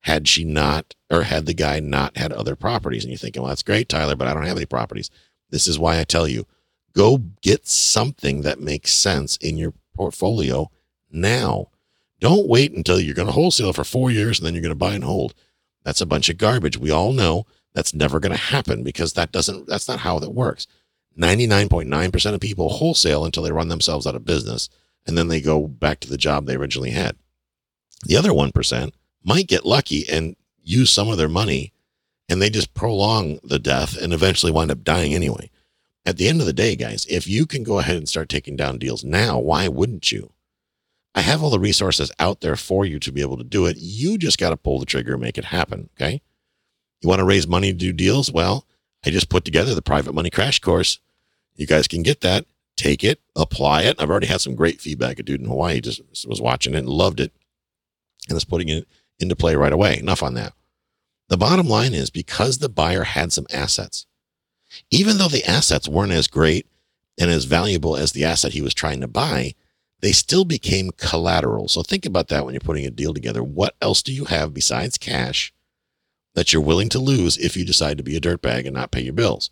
had 0.00 0.28
she 0.28 0.44
not, 0.44 0.94
or 1.10 1.24
had 1.24 1.46
the 1.46 1.54
guy 1.54 1.80
not 1.80 2.16
had 2.16 2.32
other 2.32 2.54
properties. 2.54 3.02
And 3.02 3.10
you're 3.10 3.18
thinking, 3.18 3.42
well, 3.42 3.48
that's 3.48 3.62
great, 3.62 3.88
Tyler, 3.88 4.14
but 4.14 4.28
I 4.28 4.34
don't 4.34 4.46
have 4.46 4.56
any 4.56 4.66
properties. 4.66 5.10
This 5.50 5.66
is 5.66 5.78
why 5.78 5.98
I 5.98 6.04
tell 6.04 6.28
you 6.28 6.46
go 6.92 7.18
get 7.42 7.66
something 7.66 8.42
that 8.42 8.60
makes 8.60 8.92
sense 8.92 9.36
in 9.36 9.56
your 9.56 9.74
portfolio 9.94 10.70
now. 11.10 11.68
Don't 12.20 12.48
wait 12.48 12.72
until 12.72 12.98
you're 12.98 13.14
going 13.14 13.26
to 13.26 13.32
wholesale 13.32 13.74
for 13.74 13.84
four 13.84 14.10
years 14.10 14.38
and 14.38 14.46
then 14.46 14.54
you're 14.54 14.62
going 14.62 14.70
to 14.70 14.74
buy 14.74 14.94
and 14.94 15.04
hold. 15.04 15.34
That's 15.86 16.00
a 16.00 16.06
bunch 16.06 16.28
of 16.28 16.36
garbage. 16.36 16.76
We 16.76 16.90
all 16.90 17.12
know 17.12 17.46
that's 17.72 17.94
never 17.94 18.18
going 18.18 18.32
to 18.32 18.36
happen 18.36 18.82
because 18.82 19.12
that 19.12 19.30
doesn't, 19.30 19.68
that's 19.68 19.86
not 19.86 20.00
how 20.00 20.18
that 20.18 20.30
works. 20.30 20.66
99.9% 21.16 22.34
of 22.34 22.40
people 22.40 22.68
wholesale 22.68 23.24
until 23.24 23.44
they 23.44 23.52
run 23.52 23.68
themselves 23.68 24.04
out 24.04 24.16
of 24.16 24.24
business 24.24 24.68
and 25.06 25.16
then 25.16 25.28
they 25.28 25.40
go 25.40 25.68
back 25.68 26.00
to 26.00 26.10
the 26.10 26.18
job 26.18 26.44
they 26.44 26.56
originally 26.56 26.90
had. 26.90 27.14
The 28.02 28.16
other 28.16 28.30
1% 28.30 28.90
might 29.22 29.46
get 29.46 29.64
lucky 29.64 30.08
and 30.08 30.34
use 30.60 30.90
some 30.90 31.08
of 31.08 31.18
their 31.18 31.28
money 31.28 31.72
and 32.28 32.42
they 32.42 32.50
just 32.50 32.74
prolong 32.74 33.38
the 33.44 33.60
death 33.60 33.96
and 33.96 34.12
eventually 34.12 34.50
wind 34.50 34.72
up 34.72 34.82
dying 34.82 35.14
anyway. 35.14 35.52
At 36.04 36.16
the 36.16 36.26
end 36.26 36.40
of 36.40 36.46
the 36.46 36.52
day, 36.52 36.74
guys, 36.74 37.06
if 37.08 37.28
you 37.28 37.46
can 37.46 37.62
go 37.62 37.78
ahead 37.78 37.96
and 37.96 38.08
start 38.08 38.28
taking 38.28 38.56
down 38.56 38.78
deals 38.78 39.04
now, 39.04 39.38
why 39.38 39.68
wouldn't 39.68 40.10
you? 40.10 40.32
I 41.16 41.22
have 41.22 41.42
all 41.42 41.50
the 41.50 41.58
resources 41.58 42.12
out 42.18 42.42
there 42.42 42.56
for 42.56 42.84
you 42.84 42.98
to 43.00 43.10
be 43.10 43.22
able 43.22 43.38
to 43.38 43.44
do 43.44 43.64
it. 43.64 43.78
You 43.78 44.18
just 44.18 44.38
got 44.38 44.50
to 44.50 44.56
pull 44.56 44.78
the 44.78 44.86
trigger 44.86 45.14
and 45.14 45.22
make 45.22 45.38
it 45.38 45.46
happen. 45.46 45.88
Okay. 45.96 46.20
You 47.00 47.08
want 47.08 47.20
to 47.20 47.24
raise 47.24 47.48
money 47.48 47.72
to 47.72 47.78
do 47.78 47.92
deals? 47.92 48.30
Well, 48.30 48.66
I 49.04 49.10
just 49.10 49.30
put 49.30 49.44
together 49.44 49.74
the 49.74 49.82
private 49.82 50.14
money 50.14 50.28
crash 50.28 50.60
course. 50.60 51.00
You 51.54 51.66
guys 51.66 51.88
can 51.88 52.02
get 52.02 52.20
that, 52.20 52.44
take 52.76 53.02
it, 53.02 53.20
apply 53.34 53.82
it. 53.82 53.96
I've 53.98 54.10
already 54.10 54.26
had 54.26 54.42
some 54.42 54.54
great 54.54 54.80
feedback. 54.80 55.18
A 55.18 55.22
dude 55.22 55.40
in 55.40 55.48
Hawaii 55.48 55.80
just 55.80 56.02
was 56.26 56.40
watching 56.40 56.74
it 56.74 56.78
and 56.78 56.88
loved 56.88 57.20
it 57.20 57.32
and 58.28 58.36
is 58.36 58.44
putting 58.44 58.68
it 58.68 58.86
into 59.18 59.34
play 59.34 59.56
right 59.56 59.72
away. 59.72 59.98
Enough 59.98 60.22
on 60.22 60.34
that. 60.34 60.52
The 61.28 61.38
bottom 61.38 61.66
line 61.66 61.94
is 61.94 62.10
because 62.10 62.58
the 62.58 62.68
buyer 62.68 63.04
had 63.04 63.32
some 63.32 63.46
assets, 63.50 64.06
even 64.90 65.16
though 65.16 65.28
the 65.28 65.44
assets 65.44 65.88
weren't 65.88 66.12
as 66.12 66.28
great 66.28 66.66
and 67.18 67.30
as 67.30 67.46
valuable 67.46 67.96
as 67.96 68.12
the 68.12 68.24
asset 68.24 68.52
he 68.52 68.62
was 68.62 68.74
trying 68.74 69.00
to 69.00 69.08
buy, 69.08 69.54
they 70.06 70.12
still 70.12 70.44
became 70.44 70.90
collateral. 70.96 71.68
So 71.68 71.82
think 71.82 72.06
about 72.06 72.28
that 72.28 72.44
when 72.44 72.54
you're 72.54 72.60
putting 72.60 72.86
a 72.86 72.90
deal 72.90 73.12
together. 73.12 73.42
What 73.42 73.74
else 73.82 74.02
do 74.02 74.12
you 74.12 74.26
have 74.26 74.54
besides 74.54 74.96
cash 74.96 75.52
that 76.34 76.52
you're 76.52 76.62
willing 76.62 76.88
to 76.90 76.98
lose 76.98 77.36
if 77.36 77.56
you 77.56 77.64
decide 77.64 77.98
to 77.98 78.04
be 78.04 78.16
a 78.16 78.20
dirtbag 78.20 78.66
and 78.66 78.74
not 78.74 78.90
pay 78.90 79.02
your 79.02 79.12
bills? 79.12 79.50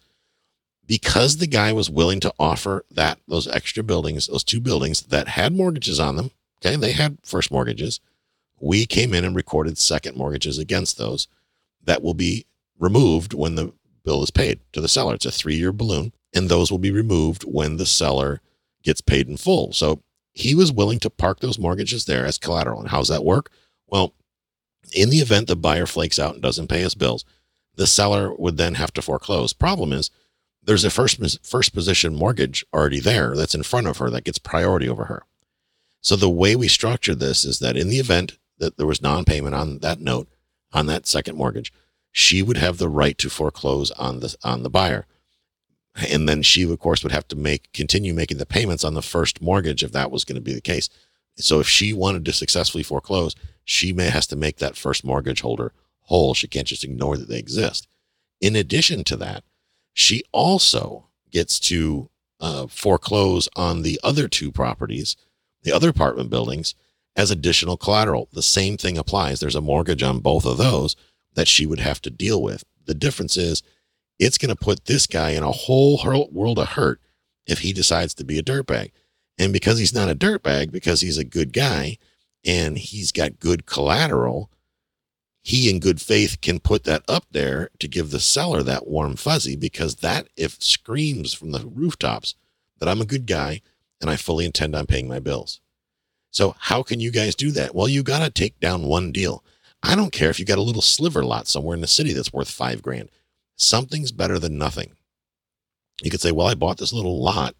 because 0.86 1.38
the 1.38 1.46
guy 1.46 1.72
was 1.72 1.90
willing 1.90 2.20
to 2.20 2.34
offer 2.38 2.84
that 2.90 3.18
those 3.26 3.48
extra 3.48 3.82
buildings, 3.82 4.26
those 4.26 4.44
two 4.44 4.60
buildings 4.60 5.02
that 5.02 5.28
had 5.28 5.54
mortgages 5.54 5.98
on 5.98 6.16
them. 6.16 6.30
Okay, 6.64 6.76
they 6.76 6.92
had 6.92 7.18
first 7.24 7.50
mortgages. 7.50 8.00
We 8.60 8.86
came 8.86 9.12
in 9.14 9.24
and 9.24 9.36
recorded 9.36 9.78
second 9.78 10.16
mortgages 10.16 10.58
against 10.58 10.96
those 10.98 11.28
that 11.84 12.02
will 12.02 12.14
be 12.14 12.46
removed 12.78 13.34
when 13.34 13.54
the 13.54 13.72
bill 14.04 14.22
is 14.22 14.30
paid 14.30 14.60
to 14.72 14.80
the 14.80 14.88
seller. 14.88 15.14
It's 15.14 15.26
a 15.26 15.30
three 15.30 15.56
year 15.56 15.72
balloon, 15.72 16.12
and 16.34 16.48
those 16.48 16.70
will 16.70 16.78
be 16.78 16.90
removed 16.90 17.42
when 17.42 17.76
the 17.76 17.86
seller 17.86 18.40
gets 18.82 19.00
paid 19.00 19.28
in 19.28 19.36
full. 19.36 19.72
So 19.72 20.02
he 20.34 20.54
was 20.54 20.72
willing 20.72 20.98
to 20.98 21.10
park 21.10 21.40
those 21.40 21.58
mortgages 21.58 22.04
there 22.04 22.26
as 22.26 22.38
collateral. 22.38 22.80
And 22.80 22.88
how's 22.88 23.08
that 23.08 23.24
work? 23.24 23.50
Well, 23.86 24.12
in 24.92 25.10
the 25.10 25.18
event 25.18 25.46
the 25.46 25.56
buyer 25.56 25.86
flakes 25.86 26.18
out 26.18 26.34
and 26.34 26.42
doesn't 26.42 26.68
pay 26.68 26.80
his 26.80 26.94
bills, 26.94 27.24
the 27.76 27.86
seller 27.86 28.34
would 28.34 28.56
then 28.56 28.74
have 28.74 28.92
to 28.94 29.02
foreclose. 29.02 29.52
Problem 29.52 29.92
is, 29.92 30.10
there's 30.62 30.84
a 30.84 30.90
first 30.90 31.20
first 31.46 31.74
position 31.74 32.14
mortgage 32.14 32.64
already 32.72 33.00
there 33.00 33.36
that's 33.36 33.54
in 33.54 33.62
front 33.62 33.86
of 33.86 33.98
her 33.98 34.10
that 34.10 34.24
gets 34.24 34.38
priority 34.38 34.88
over 34.88 35.04
her. 35.04 35.22
So 36.00 36.16
the 36.16 36.30
way 36.30 36.56
we 36.56 36.68
structured 36.68 37.20
this 37.20 37.44
is 37.44 37.58
that 37.60 37.76
in 37.76 37.88
the 37.88 37.98
event 37.98 38.38
that 38.58 38.76
there 38.76 38.86
was 38.86 39.02
non-payment 39.02 39.54
on 39.54 39.78
that 39.78 40.00
note 40.00 40.28
on 40.72 40.86
that 40.86 41.06
second 41.06 41.36
mortgage, 41.36 41.72
she 42.12 42.42
would 42.42 42.56
have 42.56 42.78
the 42.78 42.88
right 42.88 43.16
to 43.18 43.28
foreclose 43.28 43.90
on 43.92 44.20
the 44.20 44.34
on 44.42 44.62
the 44.62 44.70
buyer. 44.70 45.06
And 46.10 46.28
then 46.28 46.42
she 46.42 46.62
of 46.64 46.78
course 46.78 47.02
would 47.02 47.12
have 47.12 47.28
to 47.28 47.36
make 47.36 47.72
continue 47.72 48.14
making 48.14 48.38
the 48.38 48.46
payments 48.46 48.84
on 48.84 48.94
the 48.94 49.02
first 49.02 49.40
mortgage 49.40 49.82
if 49.82 49.92
that 49.92 50.10
was 50.10 50.24
going 50.24 50.36
to 50.36 50.42
be 50.42 50.54
the 50.54 50.60
case. 50.60 50.88
So 51.36 51.60
if 51.60 51.68
she 51.68 51.92
wanted 51.92 52.24
to 52.24 52.32
successfully 52.32 52.84
foreclose, 52.84 53.34
she 53.64 53.92
may 53.92 54.10
has 54.10 54.26
to 54.28 54.36
make 54.36 54.58
that 54.58 54.76
first 54.76 55.04
mortgage 55.04 55.40
holder 55.40 55.72
whole. 56.02 56.34
She 56.34 56.48
can't 56.48 56.66
just 56.66 56.84
ignore 56.84 57.16
that 57.16 57.28
they 57.28 57.38
exist. 57.38 57.88
In 58.40 58.56
addition 58.56 59.04
to 59.04 59.16
that, 59.16 59.44
she 59.92 60.22
also 60.32 61.08
gets 61.30 61.58
to 61.60 62.10
uh, 62.40 62.66
foreclose 62.66 63.48
on 63.56 63.82
the 63.82 63.98
other 64.04 64.28
two 64.28 64.52
properties, 64.52 65.16
the 65.62 65.72
other 65.72 65.88
apartment 65.88 66.30
buildings, 66.30 66.74
as 67.16 67.30
additional 67.30 67.76
collateral. 67.76 68.28
The 68.32 68.42
same 68.42 68.76
thing 68.76 68.98
applies. 68.98 69.40
There's 69.40 69.54
a 69.54 69.60
mortgage 69.60 70.02
on 70.02 70.20
both 70.20 70.44
of 70.44 70.58
those 70.58 70.96
that 71.34 71.48
she 71.48 71.64
would 71.64 71.80
have 71.80 72.02
to 72.02 72.10
deal 72.10 72.42
with. 72.42 72.64
The 72.86 72.94
difference 72.94 73.36
is 73.36 73.62
it's 74.18 74.38
going 74.38 74.54
to 74.54 74.64
put 74.64 74.84
this 74.84 75.06
guy 75.06 75.30
in 75.30 75.42
a 75.42 75.50
whole 75.52 76.00
world 76.32 76.58
of 76.58 76.68
hurt 76.70 77.00
if 77.46 77.60
he 77.60 77.72
decides 77.72 78.14
to 78.14 78.24
be 78.24 78.38
a 78.38 78.42
dirtbag. 78.42 78.90
And 79.38 79.52
because 79.52 79.78
he's 79.78 79.94
not 79.94 80.08
a 80.08 80.14
dirtbag, 80.14 80.70
because 80.70 81.00
he's 81.00 81.18
a 81.18 81.24
good 81.24 81.52
guy 81.52 81.98
and 82.44 82.78
he's 82.78 83.10
got 83.10 83.40
good 83.40 83.66
collateral, 83.66 84.50
he 85.42 85.68
in 85.68 85.80
good 85.80 86.00
faith 86.00 86.40
can 86.40 86.60
put 86.60 86.84
that 86.84 87.02
up 87.08 87.26
there 87.32 87.70
to 87.78 87.88
give 87.88 88.10
the 88.10 88.20
seller 88.20 88.62
that 88.62 88.86
warm 88.86 89.16
fuzzy 89.16 89.56
because 89.56 89.96
that 89.96 90.28
if 90.36 90.62
screams 90.62 91.34
from 91.34 91.52
the 91.52 91.66
rooftops 91.66 92.34
that 92.78 92.88
I'm 92.88 93.00
a 93.00 93.06
good 93.06 93.26
guy 93.26 93.60
and 94.00 94.08
I 94.08 94.16
fully 94.16 94.44
intend 94.44 94.74
on 94.74 94.86
paying 94.86 95.08
my 95.08 95.18
bills. 95.18 95.60
So 96.30 96.56
how 96.58 96.82
can 96.82 96.98
you 97.00 97.10
guys 97.10 97.34
do 97.34 97.50
that? 97.52 97.74
Well, 97.74 97.88
you 97.88 98.02
got 98.02 98.24
to 98.24 98.30
take 98.30 98.58
down 98.58 98.84
one 98.84 99.12
deal. 99.12 99.44
I 99.82 99.94
don't 99.94 100.12
care 100.12 100.30
if 100.30 100.38
you 100.40 100.46
got 100.46 100.58
a 100.58 100.62
little 100.62 100.82
sliver 100.82 101.24
lot 101.24 101.46
somewhere 101.46 101.74
in 101.74 101.80
the 101.80 101.86
city 101.86 102.12
that's 102.12 102.32
worth 102.32 102.50
5 102.50 102.82
grand. 102.82 103.10
Something's 103.56 104.12
better 104.12 104.38
than 104.38 104.58
nothing. 104.58 104.92
You 106.02 106.10
could 106.10 106.20
say, 106.20 106.32
"Well, 106.32 106.48
I 106.48 106.54
bought 106.54 106.78
this 106.78 106.92
little 106.92 107.22
lot 107.22 107.54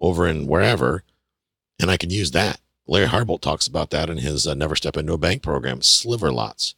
over 0.00 0.26
in 0.26 0.46
wherever 0.46 1.04
and 1.80 1.90
I 1.90 1.96
can 1.96 2.10
use 2.10 2.32
that." 2.32 2.60
Larry 2.86 3.06
Harbolt 3.06 3.40
talks 3.40 3.66
about 3.66 3.90
that 3.90 4.10
in 4.10 4.18
his 4.18 4.46
uh, 4.46 4.54
Never 4.54 4.74
Step 4.74 4.96
Into 4.96 5.12
a 5.12 5.18
Bank 5.18 5.42
program, 5.42 5.82
sliver 5.82 6.32
lots 6.32 6.74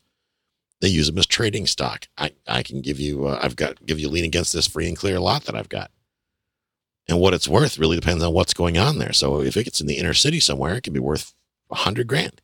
they 0.84 0.90
use 0.90 1.06
them 1.06 1.16
as 1.16 1.26
trading 1.26 1.66
stock. 1.66 2.08
I, 2.18 2.32
I 2.46 2.62
can 2.62 2.82
give 2.82 3.00
you, 3.00 3.26
uh, 3.26 3.38
I've 3.42 3.56
got, 3.56 3.86
give 3.86 3.98
you 3.98 4.10
lien 4.10 4.26
against 4.26 4.52
this 4.52 4.66
free 4.66 4.86
and 4.86 4.94
clear 4.96 5.18
lot 5.18 5.44
that 5.44 5.56
I've 5.56 5.70
got. 5.70 5.90
And 7.08 7.18
what 7.18 7.32
it's 7.32 7.48
worth 7.48 7.78
really 7.78 7.96
depends 7.96 8.22
on 8.22 8.34
what's 8.34 8.52
going 8.52 8.76
on 8.76 8.98
there. 8.98 9.14
So 9.14 9.40
if 9.40 9.56
it 9.56 9.64
gets 9.64 9.80
in 9.80 9.86
the 9.86 9.96
inner 9.96 10.12
city 10.12 10.40
somewhere, 10.40 10.74
it 10.74 10.82
can 10.82 10.92
be 10.92 11.00
worth 11.00 11.32
a 11.70 11.74
hundred 11.74 12.06
grand. 12.06 12.42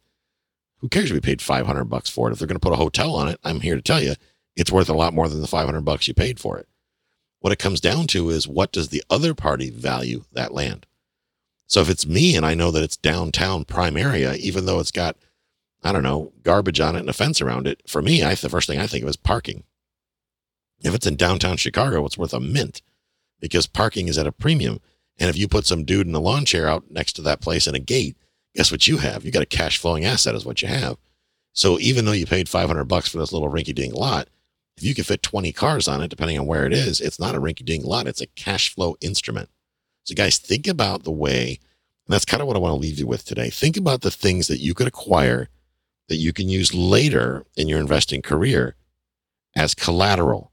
Who 0.79 0.89
cares 0.89 1.11
if 1.11 1.13
we 1.13 1.21
paid 1.21 1.43
500 1.43 1.85
bucks 1.85 2.09
for 2.09 2.29
it? 2.29 2.33
If 2.33 2.39
they're 2.39 2.49
going 2.49 2.59
to 2.59 2.67
put 2.67 2.73
a 2.73 2.77
hotel 2.77 3.15
on 3.15 3.29
it, 3.29 3.39
I'm 3.45 3.61
here 3.61 3.77
to 3.77 3.83
tell 3.83 4.03
you 4.03 4.15
it's 4.57 4.73
worth 4.73 4.89
a 4.89 4.95
lot 4.95 5.15
more 5.15 5.29
than 5.29 5.41
the 5.41 5.47
500 5.47 5.81
bucks 5.83 6.09
you 6.09 6.15
paid 6.15 6.41
for 6.41 6.59
it. 6.59 6.69
What 7.41 7.53
it 7.53 7.59
comes 7.59 7.81
down 7.81 8.07
to 8.09 8.31
is 8.31 8.47
what 8.47 8.73
does 8.73 8.89
the 8.89 9.03
other 9.09 9.35
party 9.35 9.71
value 9.71 10.25
that 10.33 10.53
land? 10.53 10.87
So 11.67 11.81
if 11.81 11.89
it's 11.89 12.07
me 12.07 12.37
and 12.37 12.45
I 12.45 12.55
know 12.55 12.71
that 12.71 12.83
it's 12.83 12.97
downtown 12.97 13.65
prime 13.65 13.97
area, 13.97 14.35
even 14.35 14.67
though 14.67 14.81
it's 14.81 14.91
got 14.91 15.17
I 15.83 15.93
don't 15.93 16.03
know, 16.03 16.33
garbage 16.43 16.81
on 16.81 16.97
it 16.97 17.01
and 17.01 17.09
a 17.09 17.15
fence 17.15 17.41
around 17.41 17.67
it. 17.67 17.83
For 17.89 18.03
me, 18.03 18.23
I 18.23 18.35
the 18.35 18.49
first 18.49 18.67
thing 18.67 18.79
I 18.79 18.87
think 18.87 19.03
of 19.03 19.09
is 19.09 19.17
parking. 19.17 19.65
If 20.83 20.95
it's 20.95 21.07
in 21.07 21.17
downtown 21.17 21.57
Chicago, 21.57 22.05
it's 22.05 22.19
worth 22.19 22.35
a 22.35 22.41
mint 22.41 22.83
because 23.39 23.67
parking 23.67 24.09
is 24.09 24.19
at 24.19 24.27
a 24.27 24.33
premium. 24.33 24.81
And 25.19 25.29
if 25.29 25.37
you 25.37 25.49
put 25.49 25.67
some 25.67 25.85
dude 25.85 26.07
in 26.07 26.15
a 26.15 26.21
lawn 26.21 26.45
chair 26.45 26.67
out 26.67 26.91
next 26.91 27.15
to 27.15 27.23
that 27.23 27.41
place 27.41 27.67
and 27.67 27.77
a 27.77 27.81
gate, 27.81 28.17
guess 28.55 28.71
what 28.71 28.89
you 28.89 28.99
have? 28.99 29.25
You 29.25 29.31
got 29.31 29.43
a 29.43 29.47
cash 29.47 29.79
flowing 29.79 30.05
asset 30.05 30.35
is 30.35 30.45
what 30.45 30.63
you 30.63 30.69
have. 30.69 30.97
So 31.53 31.79
even 31.79 32.05
though 32.05 32.13
you 32.13 32.27
paid 32.27 32.49
500 32.49 32.85
bucks 32.85 33.09
for 33.09 33.19
this 33.19 33.33
little 33.33 33.51
rinky 33.51 33.75
dink 33.75 33.95
lot, 33.95 34.29
if 34.81 34.87
you 34.87 34.95
can 34.95 35.05
fit 35.05 35.23
20 35.23 35.53
cars 35.53 35.87
on 35.87 36.03
it, 36.03 36.09
depending 36.09 36.39
on 36.39 36.47
where 36.47 36.65
it 36.65 36.73
is, 36.73 37.03
it's 37.03 37.21
not 37.21 37.35
a 37.35 37.41
rinky 37.41 37.63
dink 37.67 37.85
lot. 37.85 38.07
It's 38.07 38.23
a 38.23 38.27
cash 38.29 38.75
flow 38.75 38.97
instrument. 39.03 39.51
So 40.05 40.15
guys, 40.15 40.39
think 40.39 40.67
about 40.67 41.05
the 41.05 41.11
way, 41.11 41.61
and 42.07 42.15
that's 42.15 42.25
kind 42.25 42.41
of 42.41 42.47
what 42.47 42.57
I 42.57 42.61
want 42.61 42.73
to 42.73 42.81
leave 42.81 42.99
you 42.99 43.07
with 43.07 43.27
today. 43.27 43.51
Think 43.51 43.77
about 43.77 44.01
the 44.01 44.11
things 44.11 44.47
that 44.47 44.57
you 44.57 44.73
could 44.73 44.87
acquire 44.87 45.51
that 46.09 46.17
you 46.17 46.33
can 46.33 46.49
use 46.49 46.73
later 46.73 47.45
in 47.59 47.69
your 47.69 47.79
investing 47.79 48.23
career 48.23 48.75
as 49.55 49.75
collateral. 49.75 50.51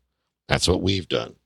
That's 0.50 0.68
what 0.68 0.82
we've 0.82 1.08
done. 1.08 1.38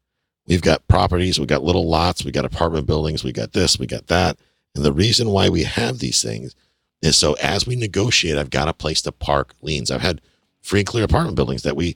We've 0.47 0.63
got 0.63 0.87
properties, 0.87 1.37
we've 1.37 1.47
got 1.47 1.63
little 1.63 1.87
lots, 1.87 2.25
we've 2.25 2.33
got 2.33 2.45
apartment 2.45 2.87
buildings, 2.87 3.23
we 3.23 3.31
got 3.31 3.53
this, 3.53 3.77
we 3.77 3.85
got 3.85 4.07
that. 4.07 4.39
And 4.73 4.83
the 4.83 4.91
reason 4.91 5.29
why 5.29 5.49
we 5.49 5.65
have 5.65 5.99
these 5.99 6.23
things 6.23 6.55
is 7.03 7.15
so 7.15 7.33
as 7.33 7.67
we 7.67 7.75
negotiate, 7.75 8.39
I've 8.39 8.49
got 8.49 8.67
a 8.67 8.73
place 8.73 9.03
to 9.03 9.11
park 9.11 9.53
liens. 9.61 9.91
I've 9.91 10.01
had 10.01 10.19
free 10.61 10.79
and 10.79 10.87
clear 10.87 11.03
apartment 11.03 11.35
buildings 11.35 11.61
that 11.61 11.75
we 11.75 11.95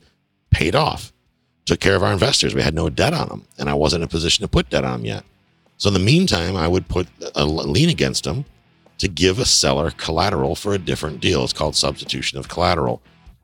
paid 0.56 0.74
off, 0.74 1.12
took 1.66 1.82
care 1.82 1.98
of 1.98 2.04
our 2.04 2.14
investors. 2.14 2.56
We 2.56 2.62
had 2.62 2.74
no 2.74 2.90
debt 2.90 3.14
on 3.14 3.28
them, 3.28 3.46
and 3.58 3.70
I 3.70 3.74
wasn't 3.74 4.04
in 4.04 4.06
a 4.06 4.10
position 4.10 4.44
to 4.44 4.48
put 4.48 4.70
debt 4.70 4.86
on 4.86 5.00
them 5.00 5.06
yet. 5.06 5.26
So 5.78 5.90
in 5.90 5.94
the 5.94 6.00
meantime, 6.00 6.56
I 6.56 6.70
would 6.70 6.88
put 6.88 7.08
a 7.36 7.46
lien 7.46 7.90
against 7.90 8.24
them 8.24 8.46
to 9.00 9.10
give 9.10 9.38
a 9.38 9.46
seller 9.46 9.92
collateral 9.92 10.56
for 10.56 10.74
a 10.74 10.78
different 10.78 11.20
deal. 11.20 11.44
It's 11.44 11.52
called 11.52 11.76
substitution 11.76 12.40
of 12.40 12.48
collateral. 12.48 13.02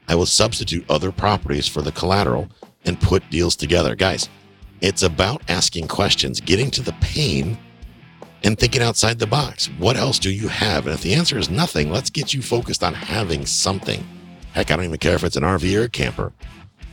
I 0.08 0.16
will 0.16 0.26
substitute 0.26 0.90
other 0.90 1.12
properties 1.12 1.68
for 1.68 1.82
the 1.82 1.92
collateral 1.92 2.48
and 2.86 3.00
put 3.02 3.30
deals 3.30 3.58
together. 3.58 3.94
Guys, 3.94 4.30
it's 4.80 5.04
about 5.04 5.42
asking 5.50 5.90
questions, 5.90 6.40
getting 6.40 6.72
to 6.72 6.82
the 6.82 6.96
pain 7.02 7.58
and 8.44 8.58
thinking 8.58 8.82
outside 8.82 9.20
the 9.20 9.28
box. 9.28 9.68
What 9.78 9.98
else 9.98 10.18
do 10.18 10.32
you 10.32 10.48
have? 10.48 10.86
And 10.86 10.96
if 10.96 11.02
the 11.02 11.14
answer 11.14 11.38
is 11.38 11.50
nothing, 11.50 11.92
let's 11.92 12.10
get 12.10 12.34
you 12.34 12.42
focused 12.42 12.84
on 12.84 12.94
having 12.94 13.46
something. 13.46 14.02
Heck, 14.54 14.72
I 14.72 14.78
don't 14.78 14.86
even 14.86 14.98
care 14.98 15.16
if 15.16 15.26
it's 15.26 15.36
an 15.36 15.44
RV 15.44 15.78
or 15.78 15.84
a 15.84 15.90
camper. 15.90 16.32